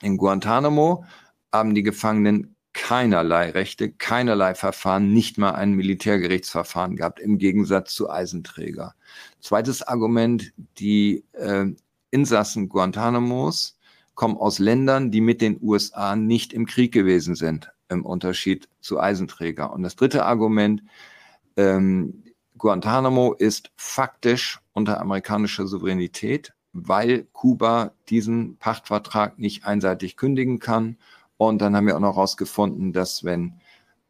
[0.00, 1.04] In Guantanamo
[1.52, 8.08] haben die Gefangenen keinerlei Rechte, keinerlei Verfahren, nicht mal ein Militärgerichtsverfahren gehabt, im Gegensatz zu
[8.08, 8.94] Eisenträger.
[9.40, 11.66] Zweites Argument, die äh,
[12.12, 13.75] Insassen Guantanamos
[14.16, 18.98] kommen aus Ländern, die mit den USA nicht im Krieg gewesen sind, im Unterschied zu
[18.98, 19.72] Eisenträger.
[19.72, 20.82] Und das dritte Argument,
[21.56, 22.24] ähm,
[22.58, 30.96] Guantanamo ist faktisch unter amerikanischer Souveränität weil Kuba diesen Pachtvertrag nicht einseitig kündigen kann.
[31.38, 33.54] Und dann haben wir auch noch herausgefunden, dass wenn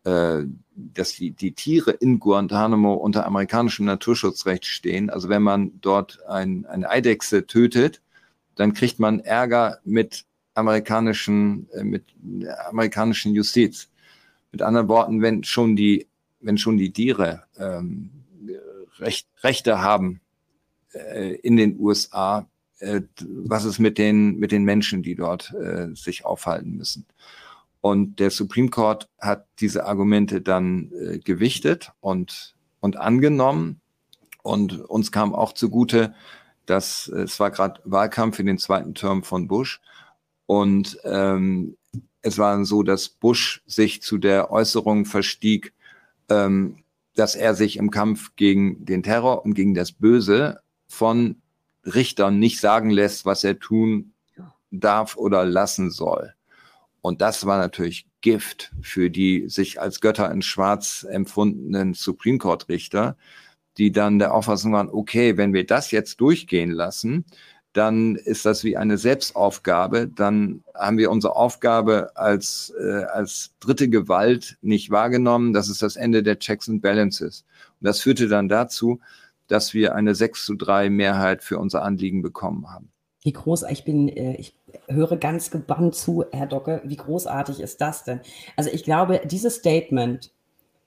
[0.04, 0.44] äh,
[0.74, 6.66] dass die, die Tiere in Guantanamo unter amerikanischem Naturschutzrecht stehen, also wenn man dort ein,
[6.66, 8.02] eine Eidechse tötet,
[8.56, 12.04] dann kriegt man Ärger mit amerikanischen, äh, mit
[12.68, 13.88] amerikanischen Justiz.
[14.52, 16.06] Mit anderen Worten, wenn schon die,
[16.40, 18.10] wenn schon die Tiere ähm,
[18.98, 20.20] Recht, Rechte haben
[20.92, 22.48] äh, in den USA,
[22.78, 27.06] äh, was ist mit den, mit den Menschen, die dort äh, sich aufhalten müssen.
[27.80, 33.80] Und der Supreme Court hat diese Argumente dann äh, gewichtet und, und angenommen.
[34.42, 36.14] Und uns kam auch zugute,
[36.66, 39.80] dass äh, es war gerade Wahlkampf in den zweiten Term von Bush.
[40.46, 41.76] Und ähm,
[42.22, 45.72] es war so, dass Bush sich zu der Äußerung verstieg,
[46.28, 51.36] ähm, dass er sich im Kampf gegen den Terror und gegen das Böse von
[51.84, 54.12] Richtern nicht sagen lässt, was er tun
[54.70, 56.34] darf oder lassen soll.
[57.00, 62.68] Und das war natürlich Gift für die sich als Götter in Schwarz empfundenen Supreme Court
[62.68, 63.16] Richter,
[63.78, 67.24] die dann der Auffassung waren, okay, wenn wir das jetzt durchgehen lassen,
[67.76, 70.08] dann ist das wie eine Selbstaufgabe.
[70.08, 75.52] Dann haben wir unsere Aufgabe als, äh, als dritte Gewalt nicht wahrgenommen.
[75.52, 77.44] Das ist das Ende der Checks and Balances.
[77.80, 79.00] Und das führte dann dazu,
[79.46, 82.90] dass wir eine 6 zu 3 Mehrheit für unser Anliegen bekommen haben.
[83.22, 84.56] Wie groß, ich bin, äh, ich
[84.88, 88.20] höre ganz gebannt zu, Herr Docke, wie großartig ist das denn?
[88.56, 90.30] Also ich glaube, dieses Statement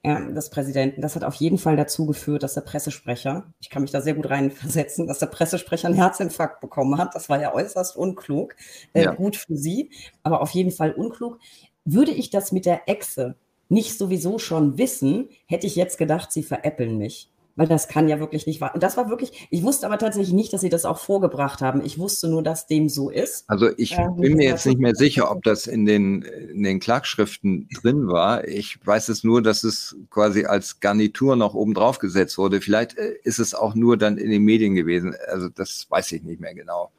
[0.03, 1.01] ja, des Präsidenten.
[1.01, 4.13] Das hat auf jeden Fall dazu geführt, dass der Pressesprecher, ich kann mich da sehr
[4.13, 7.15] gut reinversetzen, dass der Pressesprecher einen Herzinfarkt bekommen hat.
[7.15, 8.55] Das war ja äußerst unklug.
[8.93, 9.13] Äh, ja.
[9.13, 9.91] Gut für Sie,
[10.23, 11.39] aber auf jeden Fall unklug.
[11.85, 13.35] Würde ich das mit der Echse
[13.67, 17.29] nicht sowieso schon wissen, hätte ich jetzt gedacht, Sie veräppeln mich
[17.59, 18.73] weil das kann ja wirklich nicht wahr.
[18.73, 21.83] Und das war wirklich, ich wusste aber tatsächlich nicht, dass sie das auch vorgebracht haben.
[21.83, 23.43] Ich wusste nur, dass dem so ist.
[23.49, 26.79] Also ich ähm, bin mir jetzt nicht mehr sicher, ob das in den, in den
[26.79, 28.47] Klagschriften drin war.
[28.47, 32.61] Ich weiß es nur, dass es quasi als Garnitur noch oben drauf gesetzt wurde.
[32.61, 35.13] Vielleicht äh, ist es auch nur dann in den Medien gewesen.
[35.27, 36.91] Also das weiß ich nicht mehr genau.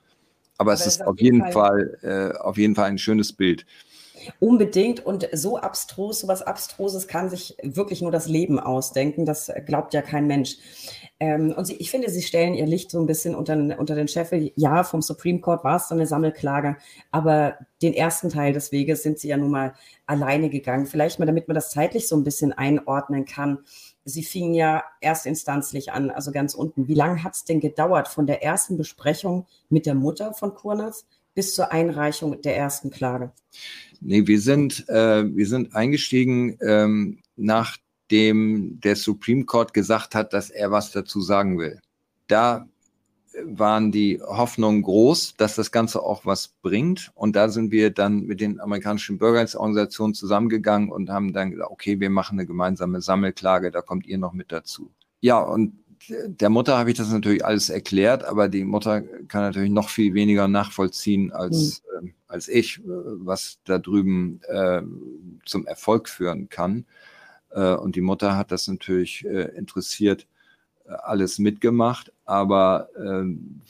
[0.59, 3.65] Aber, aber es ist auf jeden Fall, Fall äh, auf jeden Fall ein schönes Bild.
[4.39, 9.27] Unbedingt und so abstrus, so was Abstruses kann sich wirklich nur das Leben ausdenken.
[9.27, 10.57] Das glaubt ja kein Mensch.
[11.23, 14.09] Ähm, und sie, ich finde, sie stellen ihr Licht so ein bisschen unter, unter den
[14.09, 14.53] Scheffel.
[14.57, 16.77] Ja, vom Supreme Court war es so eine Sammelklage,
[17.11, 19.75] aber den ersten Teil des Weges sind sie ja nun mal
[20.07, 20.87] alleine gegangen.
[20.87, 23.59] Vielleicht mal, damit man das zeitlich so ein bisschen einordnen kann.
[24.05, 26.89] Sie fingen ja erstinstanzlich an, also ganz unten.
[26.89, 31.05] Wie lange hat es denn gedauert von der ersten Besprechung mit der Mutter von Kurnas
[31.41, 33.33] bis zur Einreichung der ersten Klage?
[34.03, 40.51] Nee, wir sind, äh, wir sind eingestiegen, ähm, nachdem der Supreme Court gesagt hat, dass
[40.51, 41.81] er was dazu sagen will.
[42.27, 42.69] Da
[43.43, 47.11] waren die Hoffnungen groß, dass das Ganze auch was bringt.
[47.15, 52.01] Und da sind wir dann mit den amerikanischen Bürgerrechtsorganisationen zusammengegangen und haben dann gesagt, okay,
[52.01, 54.91] wir machen eine gemeinsame Sammelklage, da kommt ihr noch mit dazu.
[55.23, 55.73] Ja, und
[56.09, 60.15] der Mutter habe ich das natürlich alles erklärt, aber die Mutter kann natürlich noch viel
[60.15, 62.09] weniger nachvollziehen als, mhm.
[62.09, 64.83] äh, als ich, äh, was da drüben äh,
[65.45, 66.87] zum Erfolg führen kann.
[67.51, 70.27] Äh, und die Mutter hat das natürlich äh, interessiert
[70.87, 73.61] äh, alles mitgemacht, aber ähm,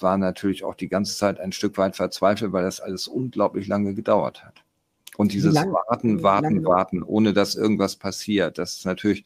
[0.00, 3.94] war natürlich auch die ganze Zeit ein Stück weit verzweifelt, weil das alles unglaublich lange
[3.94, 4.64] gedauert hat.
[5.16, 9.24] Und dieses Warten, Warten, Warten, ohne dass irgendwas passiert, das ist natürlich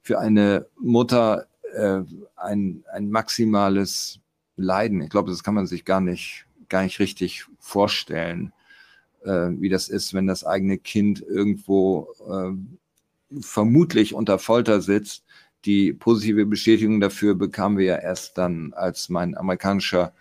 [0.00, 2.02] für eine Mutter äh,
[2.36, 4.20] ein, ein maximales
[4.56, 5.02] Leiden.
[5.02, 8.52] Ich glaube, das kann man sich gar nicht, gar nicht richtig vorstellen,
[9.24, 15.24] äh, wie das ist, wenn das eigene Kind irgendwo äh, vermutlich unter Folter sitzt.
[15.64, 20.12] Die positive Bestätigung dafür bekamen wir ja erst dann, als mein amerikanischer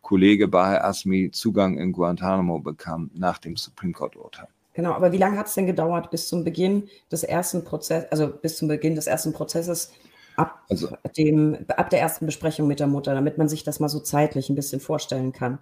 [0.00, 4.48] Kollege Baher Asmi Zugang in Guantanamo bekam nach dem Supreme Court Urteil.
[4.74, 8.28] Genau, aber wie lange hat es denn gedauert bis zum Beginn des ersten Prozesses, also
[8.28, 9.92] bis zum Beginn des ersten Prozesses
[10.36, 13.88] Ab, also, dem, ab der ersten Besprechung mit der Mutter, damit man sich das mal
[13.88, 15.58] so zeitlich ein bisschen vorstellen kann.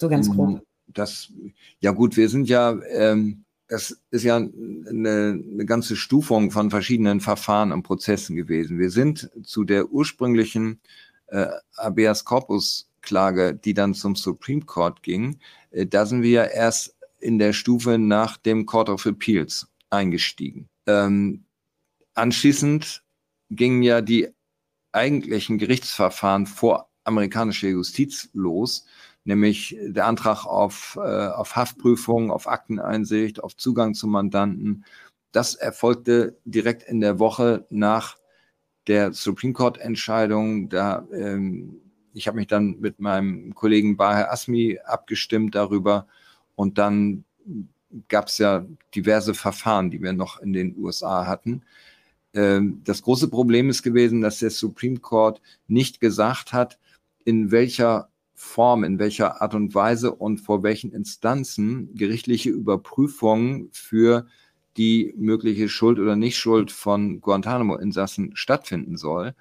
[0.00, 0.50] So ganz grob.
[0.50, 1.32] Mm, das,
[1.80, 4.50] ja gut, wir sind ja, ähm, das ist ja eine,
[4.90, 8.78] eine ganze Stufung von verschiedenen Verfahren und Prozessen gewesen.
[8.78, 10.80] Wir sind zu der ursprünglichen
[11.28, 11.46] äh,
[11.76, 15.38] Habeas Corpus Klage, die dann zum Supreme Court ging,
[15.70, 20.68] äh, da sind wir ja erst in der Stufe nach dem Court of Appeals eingestiegen.
[20.86, 21.44] Ähm,
[22.14, 23.02] anschließend
[23.50, 24.28] gingen ja die
[24.92, 28.86] eigentlichen Gerichtsverfahren vor amerikanischer Justiz los,
[29.24, 34.84] nämlich der Antrag auf, äh, auf Haftprüfung, auf Akteneinsicht, auf Zugang zum Mandanten.
[35.32, 38.16] Das erfolgte direkt in der Woche nach
[38.86, 40.68] der Supreme Court Entscheidung.
[40.68, 41.80] Da, ähm,
[42.12, 46.06] ich habe mich dann mit meinem Kollegen Baher Asmi abgestimmt darüber
[46.54, 47.24] und dann
[48.08, 48.64] gab es ja
[48.94, 51.62] diverse Verfahren, die wir noch in den USA hatten.
[52.34, 56.78] Ähm, das große Problem ist gewesen, dass der Supreme Court nicht gesagt hat,
[57.24, 64.26] in welcher Form, in welcher Art und Weise und vor welchen Instanzen gerichtliche Überprüfungen für
[64.76, 69.34] die mögliche Schuld oder Nichtschuld von Guantanamo-Insassen stattfinden soll.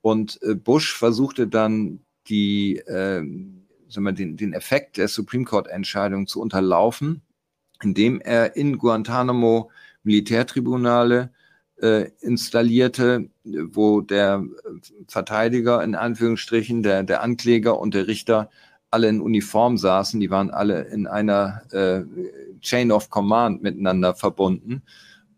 [0.00, 6.40] Und äh, Bush versuchte dann die, äh, wir, den, den Effekt der Supreme Court-Entscheidung zu
[6.40, 7.22] unterlaufen,
[7.82, 9.70] indem er in Guantanamo
[10.04, 11.32] Militärtribunale
[11.80, 14.44] äh, installierte, wo der
[15.08, 18.50] Verteidiger in Anführungsstrichen, der, der Ankläger und der Richter
[18.90, 20.20] alle in Uniform saßen.
[20.20, 22.02] Die waren alle in einer äh,
[22.60, 24.82] Chain of Command miteinander verbunden.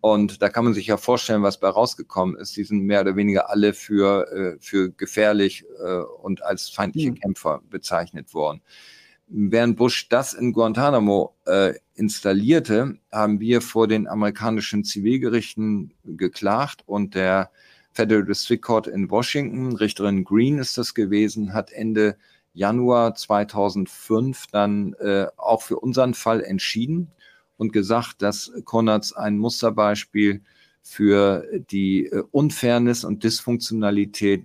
[0.00, 2.56] Und da kann man sich ja vorstellen, was bei rausgekommen ist.
[2.56, 7.16] Die sind mehr oder weniger alle für, äh, für gefährlich äh, und als feindliche mhm.
[7.16, 8.60] Kämpfer bezeichnet worden.
[9.26, 17.14] Während Bush das in Guantanamo äh, installierte, haben wir vor den amerikanischen Zivilgerichten geklagt und
[17.14, 17.50] der
[17.92, 22.16] Federal District Court in Washington, Richterin Green ist das gewesen, hat Ende
[22.54, 27.10] Januar 2005 dann äh, auch für unseren Fall entschieden
[27.56, 30.42] und gesagt, dass Konrads ein Musterbeispiel
[30.82, 34.44] für die äh, Unfairness und Dysfunktionalität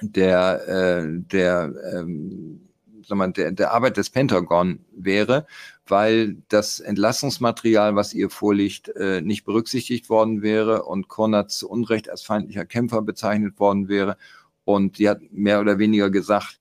[0.00, 2.63] der, äh, der, ähm,
[3.10, 5.46] mal, der, der Arbeit des Pentagon wäre,
[5.86, 12.08] weil das Entlassungsmaterial, was ihr vorliegt, äh, nicht berücksichtigt worden wäre und Konrad zu Unrecht
[12.08, 14.16] als feindlicher Kämpfer bezeichnet worden wäre.
[14.64, 16.60] Und sie hat mehr oder weniger gesagt,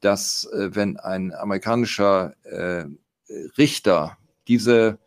[0.00, 2.84] dass äh, wenn ein amerikanischer äh,
[3.58, 4.16] Richter
[4.48, 4.98] diese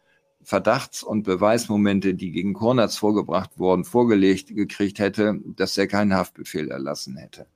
[0.45, 6.69] Verdachts- und Beweismomente, die gegen Kornatz vorgebracht wurden, vorgelegt gekriegt hätte, dass er keinen Haftbefehl
[6.69, 7.47] erlassen hätte.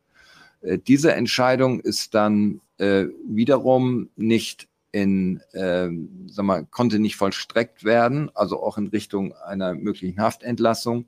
[0.61, 5.89] Äh, diese Entscheidung ist dann äh, wiederum nicht in, äh,
[6.27, 11.05] sag mal, konnte nicht vollstreckt werden, also auch in Richtung einer möglichen Haftentlassung,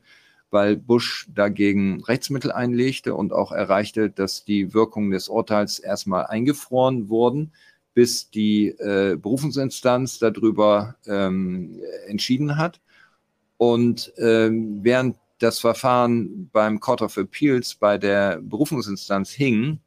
[0.52, 7.10] weil Bush dagegen Rechtsmittel einlegte und auch erreichte, dass die Wirkungen des Urteils erstmal eingefroren
[7.10, 7.52] wurden
[7.94, 12.80] bis die äh, Berufungsinstanz darüber ähm, entschieden hat.
[13.58, 19.80] Und ähm, während das Verfahren beim Court of Appeals bei der Berufungsinstanz hing,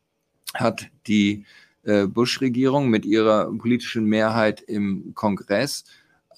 [0.54, 1.44] hat die
[1.84, 5.84] äh, Bush-Regierung mit ihrer politischen Mehrheit im Kongress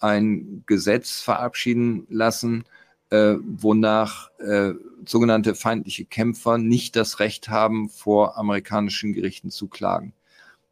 [0.00, 2.64] ein Gesetz verabschieden lassen,
[3.10, 4.72] äh, wonach äh,
[5.06, 10.12] sogenannte feindliche Kämpfer nicht das Recht haben, vor amerikanischen Gerichten zu klagen.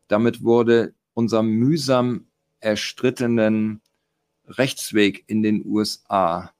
[0.08, 2.26] Damit wurde unser mühsam
[2.60, 3.80] erstrittenen
[4.46, 6.53] Rechtsweg in den USA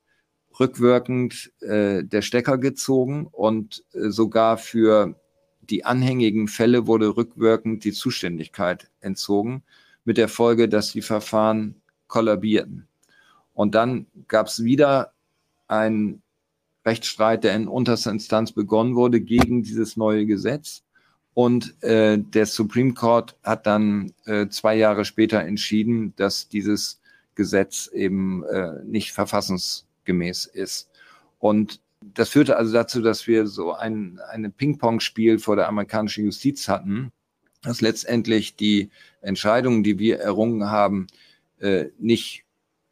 [0.59, 5.15] rückwirkend äh, der Stecker gezogen und äh, sogar für
[5.63, 9.63] die anhängigen Fälle wurde rückwirkend die Zuständigkeit entzogen,
[10.05, 11.77] mit der Folge, dass die Verfahren
[12.07, 12.87] kollabierten.
[13.55, 15.13] Und dann gab es wieder
[15.69, 16.23] einen
[16.85, 20.83] Rechtsstreit, der in unterster Instanz begonnen wurde gegen dieses neue Gesetz.
[21.33, 27.01] Und äh, der Supreme Court hat dann äh, zwei Jahre später entschieden, dass dieses
[27.35, 29.13] Gesetz eben äh, nicht
[30.05, 30.91] verfassungsgemäß ist.
[31.39, 36.69] Und das führte also dazu, dass wir so ein eine Ping-Pong-Spiel vor der amerikanischen Justiz
[36.69, 37.13] hatten,
[37.63, 38.91] dass letztendlich die
[39.23, 41.07] Entscheidungen, die wir errungen haben,
[41.61, 42.45] äh, nicht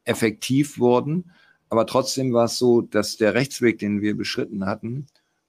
[0.04, 1.30] effektiv wurden.
[1.68, 5.06] Aber trotzdem war es so, dass der Rechtsweg, den wir beschritten hatten,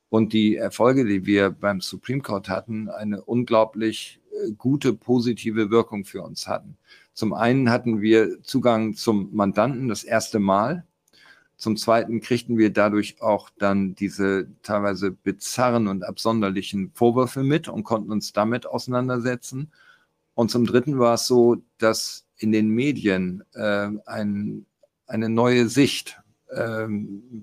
[0.09, 6.05] und die Erfolge, die wir beim Supreme Court hatten, eine unglaublich äh, gute, positive Wirkung
[6.05, 6.77] für uns hatten.
[7.13, 10.85] Zum einen hatten wir Zugang zum Mandanten das erste Mal.
[11.57, 17.83] Zum Zweiten kriegten wir dadurch auch dann diese teilweise bizarren und absonderlichen Vorwürfe mit und
[17.83, 19.71] konnten uns damit auseinandersetzen.
[20.35, 24.65] Und zum Dritten war es so, dass in den Medien äh, ein,
[25.07, 26.87] eine neue Sicht äh,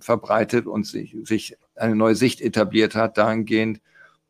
[0.00, 3.80] verbreitet und sich, sich eine neue Sicht etabliert hat, dahingehend,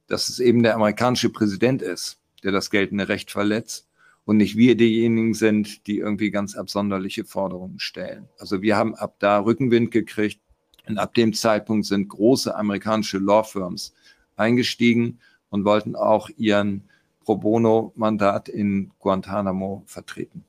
[0.06, 3.89] dass es eben der amerikanische Präsident ist, der das geltende Recht verletzt
[4.30, 8.28] und nicht wir diejenigen sind, die irgendwie ganz absonderliche Forderungen stellen.
[8.38, 10.40] Also wir haben ab da Rückenwind gekriegt
[10.86, 13.92] und ab dem Zeitpunkt sind große amerikanische Law Firms
[14.36, 15.18] eingestiegen
[15.48, 16.84] und wollten auch ihren
[17.24, 20.44] Pro Bono-Mandat in Guantanamo vertreten.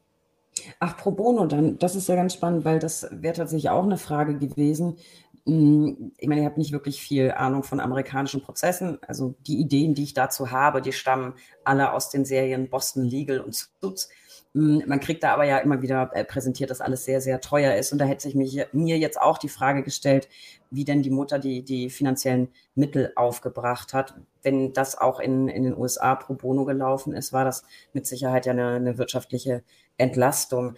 [0.80, 3.98] Ach, Pro Bono, dann, das ist ja ganz spannend, weil das wäre tatsächlich auch eine
[3.98, 4.98] Frage gewesen.
[5.46, 9.00] Hm, ich meine, ihr habt nicht wirklich viel Ahnung von amerikanischen Prozessen.
[9.08, 11.34] Also die Ideen, die ich dazu habe, die stammen
[11.64, 14.10] alle aus den Serien Boston Legal und Suits.
[14.54, 17.76] Hm, man kriegt da aber ja immer wieder äh, präsentiert, dass alles sehr, sehr teuer
[17.76, 17.92] ist.
[17.92, 20.28] Und da hätte sich mich, mir jetzt auch die Frage gestellt,
[20.70, 24.16] wie denn die Mutter die, die finanziellen Mittel aufgebracht hat.
[24.44, 27.64] Wenn das auch in, in den USA pro bono gelaufen ist, war das
[27.94, 29.64] mit Sicherheit ja eine, eine wirtschaftliche
[29.98, 30.76] Entlastung.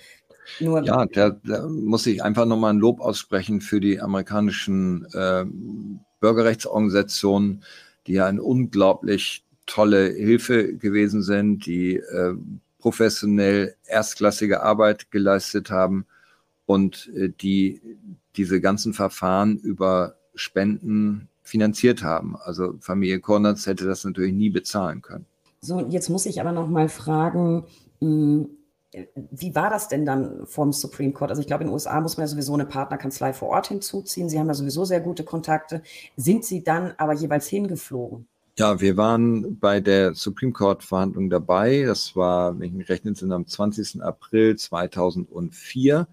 [0.60, 5.46] Nur ja, da, da muss ich einfach nochmal ein Lob aussprechen für die amerikanischen äh,
[6.20, 7.64] Bürgerrechtsorganisationen,
[8.08, 12.36] die ja eine unglaublich tolle Hilfe gewesen sind, die äh,
[12.80, 16.06] professionell erstklassige Arbeit geleistet haben
[16.66, 17.82] und äh, die
[18.36, 22.36] diese ganzen Verfahren über Spenden finanziert haben.
[22.44, 25.26] Also Familie Kornatz hätte das natürlich nie bezahlen können.
[25.62, 27.66] So, jetzt muss ich aber noch mal fragen,
[28.00, 28.50] hm,
[29.16, 31.32] wie war das denn dann vom Supreme Court?
[31.32, 34.30] Also ich glaube, in den USA muss man ja sowieso eine Partnerkanzlei vor Ort hinzuziehen.
[34.30, 35.82] Sie haben ja sowieso sehr gute Kontakte.
[36.16, 38.28] Sind Sie dann aber jeweils hingeflogen?
[38.58, 41.84] Ja, wir waren bei der Supreme Court Verhandlung dabei.
[41.86, 44.04] Das war, wenn ich mich rechne, sind am 20.
[44.04, 46.08] April 2004.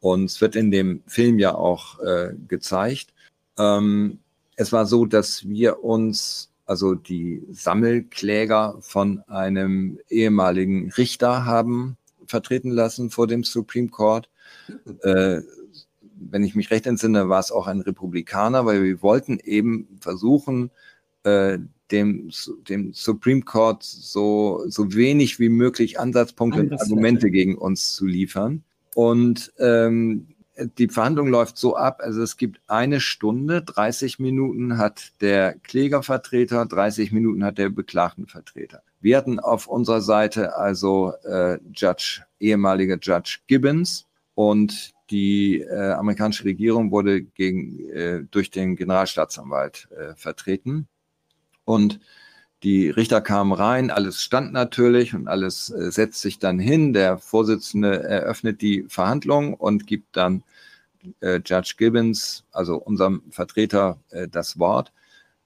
[0.00, 3.12] Und es wird in dem Film ja auch äh, gezeigt.
[3.58, 4.20] Ähm,
[4.56, 11.96] es war so, dass wir uns also die Sammelkläger von einem ehemaligen Richter haben
[12.26, 14.28] vertreten lassen vor dem Supreme Court.
[15.02, 15.40] Äh,
[16.18, 20.70] wenn ich mich recht entsinne, war es auch ein Republikaner, weil wir wollten eben versuchen,
[21.24, 21.58] äh,
[21.90, 22.30] dem,
[22.68, 28.64] dem Supreme Court so, so wenig wie möglich Ansatzpunkte und Argumente gegen uns zu liefern.
[28.94, 30.26] Und ähm,
[30.78, 36.64] die Verhandlung läuft so ab, also es gibt eine Stunde, 30 Minuten hat der Klägervertreter,
[36.64, 38.82] 30 Minuten hat der Beklagtenvertreter.
[39.06, 46.42] Wir hatten auf unserer Seite also äh, Judge, ehemaliger Judge Gibbons und die äh, amerikanische
[46.42, 50.88] Regierung wurde gegen, äh, durch den Generalstaatsanwalt äh, vertreten.
[51.64, 52.00] Und
[52.64, 56.92] die Richter kamen rein, alles stand natürlich und alles äh, setzt sich dann hin.
[56.92, 60.42] Der Vorsitzende eröffnet die Verhandlung und gibt dann
[61.20, 64.00] äh, Judge Gibbons, also unserem Vertreter,
[64.32, 64.92] das Wort.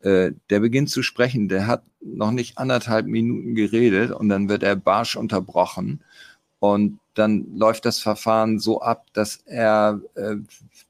[0.03, 4.63] Äh, der beginnt zu sprechen, der hat noch nicht anderthalb Minuten geredet und dann wird
[4.63, 6.03] er barsch unterbrochen.
[6.59, 10.37] Und dann läuft das Verfahren so ab, dass er äh,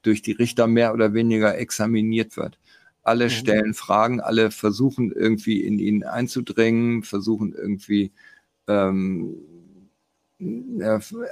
[0.01, 2.57] durch die Richter mehr oder weniger examiniert wird.
[3.03, 3.29] Alle mhm.
[3.29, 8.11] stellen Fragen, alle versuchen irgendwie in ihn einzudringen, versuchen irgendwie,
[8.67, 9.35] ähm,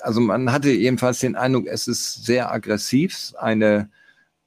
[0.01, 3.89] also man hatte jedenfalls den Eindruck, es ist sehr aggressiv, eine,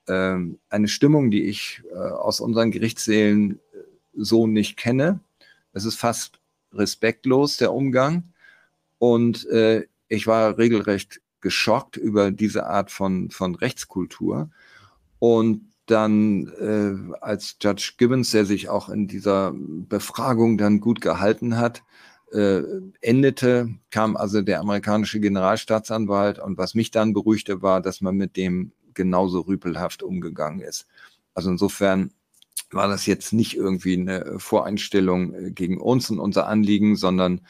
[0.07, 0.36] äh,
[0.68, 3.78] eine Stimmung, die ich äh, aus unseren Gerichtssälen äh,
[4.14, 5.20] so nicht kenne.
[5.72, 6.40] Es ist fast
[6.72, 8.24] respektlos, der Umgang.
[8.98, 14.50] Und äh, ich war regelrecht geschockt über diese Art von, von Rechtskultur.
[15.18, 21.59] Und dann äh, als Judge Gibbons, der sich auch in dieser Befragung dann gut gehalten
[21.59, 21.82] hat,
[22.32, 22.62] äh,
[23.00, 28.36] endete, kam also der amerikanische Generalstaatsanwalt und was mich dann beruhigte, war, dass man mit
[28.36, 30.86] dem genauso rüpelhaft umgegangen ist.
[31.34, 32.12] Also insofern
[32.70, 37.43] war das jetzt nicht irgendwie eine Voreinstellung äh, gegen uns und unser Anliegen, sondern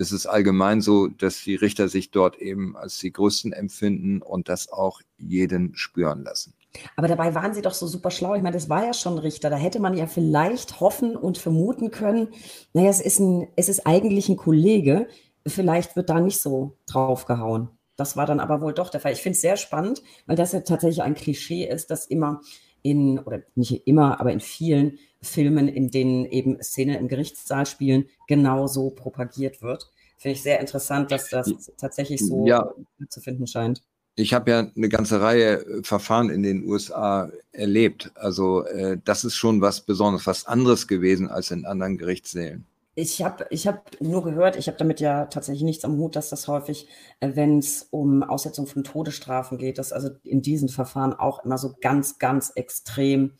[0.00, 4.48] es ist allgemein so, dass die Richter sich dort eben als die Größten empfinden und
[4.48, 6.54] das auch jeden spüren lassen.
[6.94, 8.34] Aber dabei waren sie doch so super schlau.
[8.36, 9.50] Ich meine, das war ja schon Richter.
[9.50, 12.28] Da hätte man ja vielleicht hoffen und vermuten können,
[12.72, 15.08] naja, es ist, ein, es ist eigentlich ein Kollege.
[15.46, 17.68] Vielleicht wird da nicht so draufgehauen.
[17.98, 19.12] Das war dann aber wohl doch der Fall.
[19.12, 22.40] Ich finde es sehr spannend, weil das ja tatsächlich ein Klischee ist, dass immer
[22.82, 28.04] in, oder nicht immer, aber in vielen Filmen, in denen eben Szenen im Gerichtssaal spielen,
[28.28, 29.90] genauso propagiert wird.
[30.16, 32.72] Finde ich sehr interessant, dass das tatsächlich so ja.
[33.08, 33.82] zu finden scheint.
[34.14, 38.12] Ich habe ja eine ganze Reihe äh, Verfahren in den USA erlebt.
[38.14, 42.64] Also äh, das ist schon was Besonderes, was anderes gewesen als in anderen Gerichtssälen.
[43.00, 46.30] Ich habe ich hab nur gehört, ich habe damit ja tatsächlich nichts am Hut, dass
[46.30, 46.88] das häufig,
[47.20, 51.58] äh, wenn es um Aussetzung von Todesstrafen geht, dass also in diesen Verfahren auch immer
[51.58, 53.34] so ganz, ganz extrem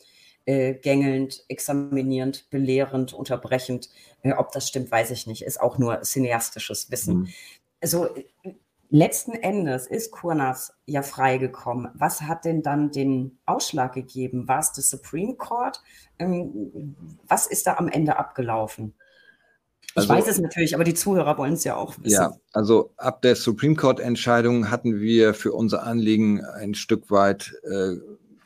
[0.44, 3.88] äh, gängelnd, examinierend, belehrend, unterbrechend.
[4.22, 5.42] Äh, ob das stimmt, weiß ich nicht.
[5.42, 7.16] Ist auch nur cineastisches Wissen.
[7.16, 7.28] Mhm.
[7.80, 8.10] Also
[8.90, 11.90] letzten Endes ist Kurnas ja freigekommen.
[11.94, 14.46] Was hat denn dann den Ausschlag gegeben?
[14.46, 15.82] War es das Supreme Court?
[16.20, 16.94] Ähm,
[17.26, 18.94] was ist da am Ende abgelaufen?
[19.90, 22.14] Ich also, weiß es natürlich, aber die Zuhörer wollen es ja auch wissen.
[22.14, 27.94] Ja, also ab der Supreme Court-Entscheidung hatten wir für unser Anliegen ein Stück weit äh,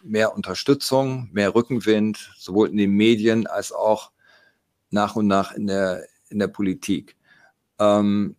[0.02, 4.12] mehr Unterstützung, mehr Rückenwind, sowohl in den Medien als auch
[4.90, 7.16] nach und nach in der, in der Politik.
[7.78, 8.36] Ähm,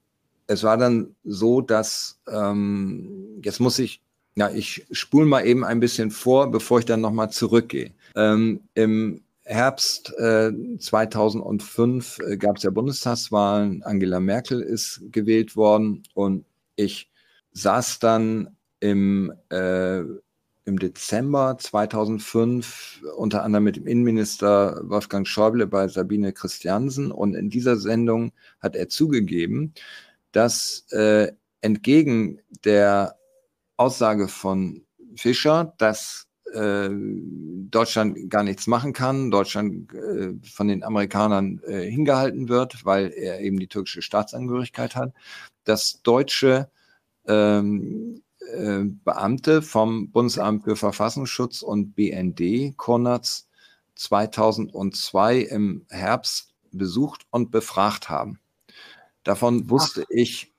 [0.48, 4.02] es war dann so, dass, ähm, jetzt muss ich,
[4.36, 7.92] ja, ich spule mal eben ein bisschen vor, bevor ich dann nochmal zurückgehe.
[8.16, 13.84] Ähm, Im Herbst äh, 2005 äh, gab es ja Bundestagswahlen.
[13.84, 17.12] Angela Merkel ist gewählt worden und ich
[17.52, 25.88] saß dann im, äh, im Dezember 2005 unter anderem mit dem Innenminister Wolfgang Schäuble bei
[25.88, 29.74] Sabine Christiansen und in dieser Sendung hat er zugegeben,
[30.32, 33.18] dass äh, entgegen der
[33.78, 34.86] Aussage von
[35.16, 36.90] Fischer, dass äh,
[37.70, 43.42] Deutschland gar nichts machen kann, Deutschland äh, von den Amerikanern äh, hingehalten wird, weil er
[43.42, 45.14] eben die türkische Staatsangehörigkeit hat,
[45.64, 46.70] dass deutsche
[47.28, 53.48] ähm, äh, Beamte vom Bundesamt für Verfassungsschutz und BND Konatz
[53.96, 58.40] 2002 im Herbst besucht und befragt haben.
[59.24, 60.10] Davon wusste Ach.
[60.10, 60.52] ich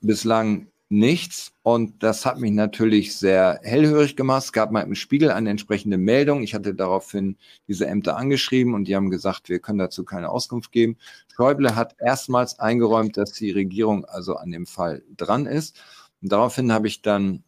[0.00, 1.52] bislang nichts.
[1.62, 4.44] Und das hat mich natürlich sehr hellhörig gemacht.
[4.44, 6.42] Es gab mal im Spiegel eine entsprechende Meldung.
[6.42, 7.38] Ich hatte daraufhin
[7.68, 10.98] diese Ämter angeschrieben und die haben gesagt, wir können dazu keine Auskunft geben.
[11.34, 15.80] Schäuble hat erstmals eingeräumt, dass die Regierung also an dem Fall dran ist.
[16.20, 17.44] Und daraufhin habe ich dann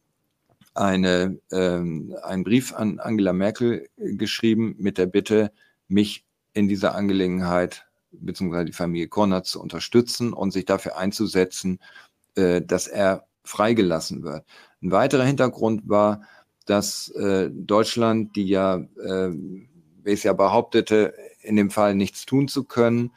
[0.75, 5.53] eine, ähm, einen Brief an Angela Merkel geschrieben mit der Bitte,
[5.89, 6.25] mich
[6.55, 11.81] in dieser Angelegenheit beziehungsweise die Familie Konrad zu unterstützen und sich dafür einzusetzen,
[12.37, 14.45] äh, dass er freigelassen wird.
[14.83, 16.23] Ein weiterer Hintergrund war,
[16.67, 22.49] dass äh, Deutschland, die ja, äh, wie es ja behauptete, in dem Fall nichts tun
[22.49, 23.13] zu können.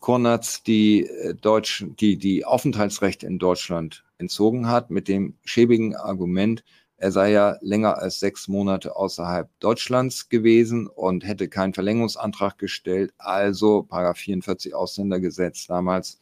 [0.00, 6.64] Konatz die, äh, Deutsch, die, die Aufenthaltsrechte in Deutschland entzogen hat, mit dem schäbigen Argument,
[7.00, 13.12] er sei ja länger als sechs Monate außerhalb Deutschlands gewesen und hätte keinen Verlängerungsantrag gestellt.
[13.18, 16.18] Also Paragraph 44 Ausländergesetz damals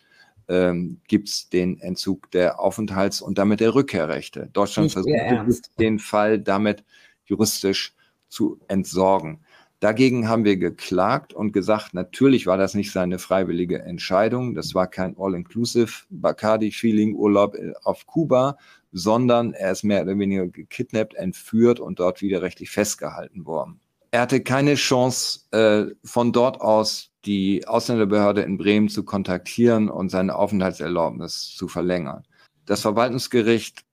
[0.49, 4.49] ähm, gibt es den Entzug der Aufenthalts- und damit der Rückkehrrechte.
[4.53, 6.85] Deutschland versucht den Fall damit
[7.25, 7.95] juristisch
[8.29, 9.41] zu entsorgen.
[9.81, 14.55] Dagegen haben wir geklagt und gesagt, natürlich war das nicht seine freiwillige Entscheidung.
[14.55, 18.57] Das war kein All-Inclusive Bacardi-Feeling-Urlaub auf Kuba,
[18.93, 23.81] sondern er ist mehr oder weniger gekidnappt, entführt und dort widerrechtlich festgehalten worden.
[24.13, 30.11] Er hatte keine Chance, äh, von dort aus die Ausländerbehörde in Bremen zu kontaktieren und
[30.11, 32.25] seine Aufenthaltserlaubnis zu verlängern.
[32.67, 33.85] Das Verwaltungsgericht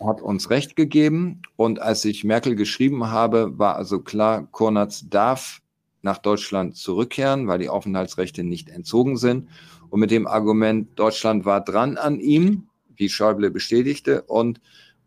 [0.00, 1.42] hat uns Recht gegeben.
[1.56, 5.60] Und als ich Merkel geschrieben habe, war also klar, Kornatz darf
[6.02, 9.48] nach Deutschland zurückkehren, weil die Aufenthaltsrechte nicht entzogen sind.
[9.90, 14.60] Und mit dem Argument, Deutschland war dran an ihm, wie Schäuble bestätigte, und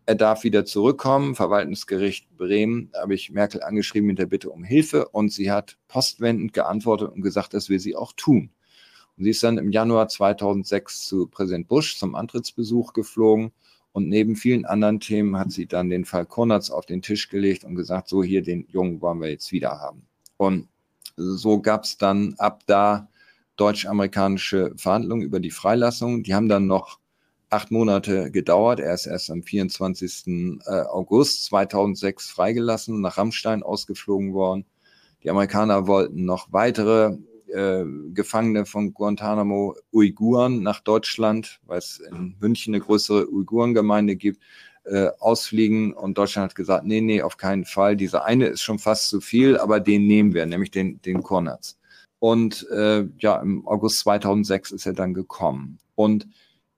[0.06, 1.34] er darf wieder zurückkommen.
[1.34, 6.52] Verwaltungsgericht Bremen habe ich Merkel angeschrieben mit der Bitte um Hilfe und sie hat postwendend
[6.52, 8.50] geantwortet und gesagt, das will sie auch tun.
[9.16, 13.52] Und sie ist dann im Januar 2006 zu Präsident Bush zum Antrittsbesuch geflogen
[13.92, 17.64] und neben vielen anderen Themen hat sie dann den Fall Konrads auf den Tisch gelegt
[17.64, 20.06] und gesagt, so hier, den Jungen wollen wir jetzt wieder haben.
[20.36, 20.68] Und
[21.16, 23.08] so gab es dann ab da
[23.56, 26.22] deutsch-amerikanische Verhandlungen über die Freilassung.
[26.22, 27.00] Die haben dann noch
[27.50, 28.80] acht Monate gedauert.
[28.80, 30.26] Er ist erst am 24.
[30.66, 34.64] Äh, August 2006 freigelassen, nach Rammstein ausgeflogen worden.
[35.22, 37.16] Die Amerikaner wollten noch weitere
[37.48, 44.42] äh, Gefangene von Guantanamo Uiguren nach Deutschland, weil es in München eine größere Uigurengemeinde gibt,
[44.84, 45.92] äh, ausfliegen.
[45.92, 47.96] Und Deutschland hat gesagt, nee, nee, auf keinen Fall.
[47.96, 51.78] Dieser eine ist schon fast zu viel, aber den nehmen wir, nämlich den, den Kornatz.
[52.18, 55.78] Und äh, ja, im August 2006 ist er dann gekommen.
[55.94, 56.26] Und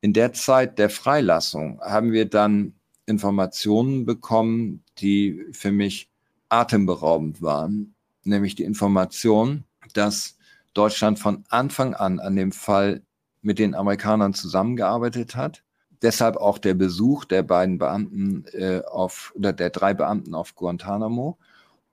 [0.00, 2.74] in der Zeit der Freilassung haben wir dann
[3.06, 6.10] Informationen bekommen, die für mich
[6.48, 7.94] atemberaubend waren,
[8.24, 10.36] nämlich die Information, dass
[10.74, 13.02] Deutschland von Anfang an an dem Fall
[13.42, 15.62] mit den Amerikanern zusammengearbeitet hat.
[16.02, 21.38] Deshalb auch der Besuch der beiden Beamten äh, auf oder der drei Beamten auf Guantanamo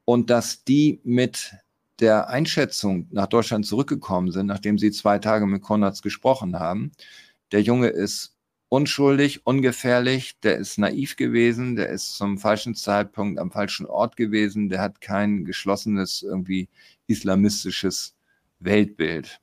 [0.04, 1.56] und dass die mit
[2.00, 6.92] der Einschätzung nach Deutschland zurückgekommen sind, nachdem sie zwei Tage mit Konrads gesprochen haben.
[7.52, 8.36] Der Junge ist
[8.70, 14.70] unschuldig, ungefährlich, der ist naiv gewesen, der ist zum falschen Zeitpunkt am falschen Ort gewesen,
[14.70, 16.70] der hat kein geschlossenes irgendwie
[17.08, 18.16] islamistisches
[18.60, 19.40] Weltbild.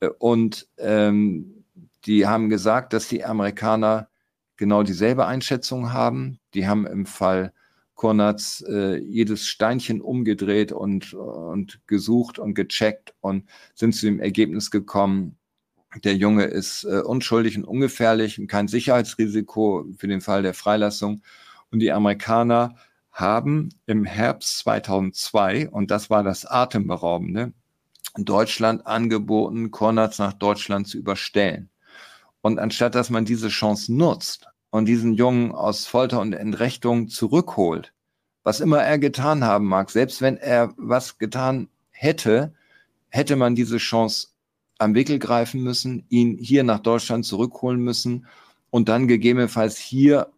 [0.00, 1.64] Äh, und ähm,
[2.04, 4.08] die haben gesagt, dass die Amerikaner
[4.56, 6.38] genau dieselbe Einschätzung haben.
[6.54, 7.52] Die haben im Fall
[7.94, 14.70] Konrads äh, jedes Steinchen umgedreht und, und gesucht und gecheckt und sind zu dem Ergebnis
[14.70, 15.36] gekommen,
[16.00, 21.22] der Junge ist äh, unschuldig und ungefährlich und kein Sicherheitsrisiko für den Fall der Freilassung.
[21.70, 22.76] Und die Amerikaner
[23.10, 27.52] haben im Herbst 2002, und das war das Atemberaubende,
[28.16, 31.70] Deutschland angeboten, Konrads nach Deutschland zu überstellen.
[32.40, 37.92] Und anstatt dass man diese Chance nutzt und diesen Jungen aus Folter und Entrechtung zurückholt,
[38.42, 42.54] was immer er getan haben mag, selbst wenn er was getan hätte,
[43.08, 44.28] hätte man diese Chance
[44.82, 48.26] am Wickel greifen müssen, ihn hier nach Deutschland zurückholen müssen
[48.70, 50.32] und dann gegebenenfalls hier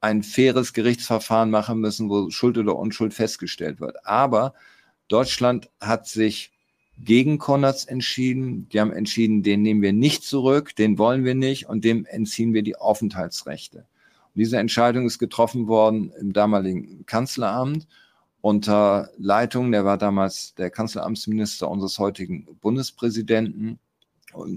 [0.00, 4.06] ein faires Gerichtsverfahren machen müssen, wo Schuld oder Unschuld festgestellt wird.
[4.06, 4.54] Aber
[5.08, 6.52] Deutschland hat sich
[6.98, 8.68] gegen Konrads entschieden.
[8.70, 12.54] Die haben entschieden, den nehmen wir nicht zurück, den wollen wir nicht und dem entziehen
[12.54, 13.78] wir die Aufenthaltsrechte.
[13.78, 17.86] Und diese Entscheidung ist getroffen worden im damaligen Kanzleramt
[18.40, 23.89] unter Leitung, der war damals der Kanzleramtsminister unseres heutigen Bundespräsidenten und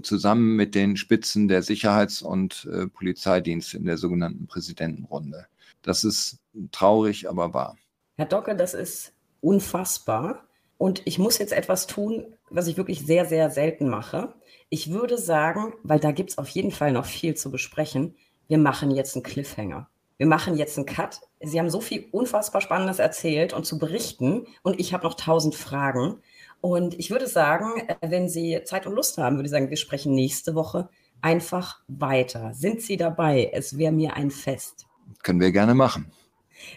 [0.02, 5.46] zusammen mit den Spitzen der Sicherheits- und äh, Polizeidienste in der sogenannten Präsidentenrunde.
[5.82, 6.38] Das ist
[6.72, 7.76] traurig, aber wahr.
[8.16, 10.44] Herr Docke, das ist unfassbar.
[10.78, 14.34] Und ich muss jetzt etwas tun, was ich wirklich sehr, sehr selten mache.
[14.70, 18.14] Ich würde sagen, weil da gibt es auf jeden Fall noch viel zu besprechen,
[18.48, 19.88] wir machen jetzt einen Cliffhanger.
[20.16, 21.20] Wir machen jetzt einen Cut.
[21.40, 25.54] Sie haben so viel unfassbar Spannendes erzählt und zu berichten und ich habe noch tausend
[25.54, 26.20] Fragen.
[26.64, 29.76] Und ich würde sagen, äh, wenn Sie Zeit und Lust haben, würde ich sagen, wir
[29.76, 30.88] sprechen nächste Woche
[31.20, 32.54] einfach weiter.
[32.54, 33.50] Sind Sie dabei?
[33.52, 34.86] Es wäre mir ein Fest.
[35.22, 36.10] Können wir gerne machen.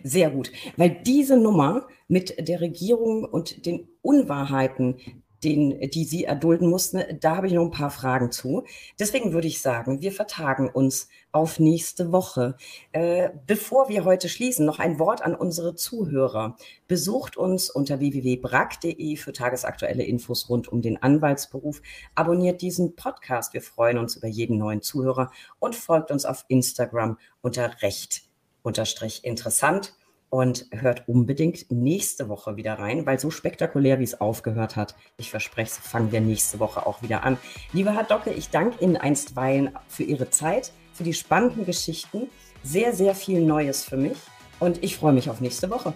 [0.03, 4.97] Sehr gut, weil diese Nummer mit der Regierung und den Unwahrheiten,
[5.43, 7.01] den, die Sie erdulden mussten.
[7.19, 8.65] Da habe ich noch ein paar Fragen zu.
[8.99, 12.55] Deswegen würde ich sagen, wir vertagen uns auf nächste Woche.
[12.91, 16.55] Äh, bevor wir heute schließen, noch ein Wort an unsere Zuhörer.
[16.87, 21.81] Besucht uns unter www.brack.de für tagesaktuelle Infos rund um den Anwaltsberuf.
[22.15, 23.53] Abonniert diesen Podcast.
[23.53, 28.23] Wir freuen uns über jeden neuen Zuhörer und folgt uns auf Instagram unter recht
[28.63, 29.95] unterstrich interessant
[30.29, 35.31] und hört unbedingt nächste Woche wieder rein, weil so spektakulär, wie es aufgehört hat, ich
[35.31, 37.37] verspreche es, fangen wir nächste Woche auch wieder an.
[37.73, 42.29] Lieber Herr Docke, ich danke Ihnen einstweilen für Ihre Zeit, für die spannenden Geschichten.
[42.63, 44.17] Sehr, sehr viel Neues für mich
[44.59, 45.93] und ich freue mich auf nächste Woche.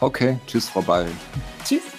[0.00, 1.06] Okay, tschüss, Frau Ball.
[1.64, 1.91] Tschüss.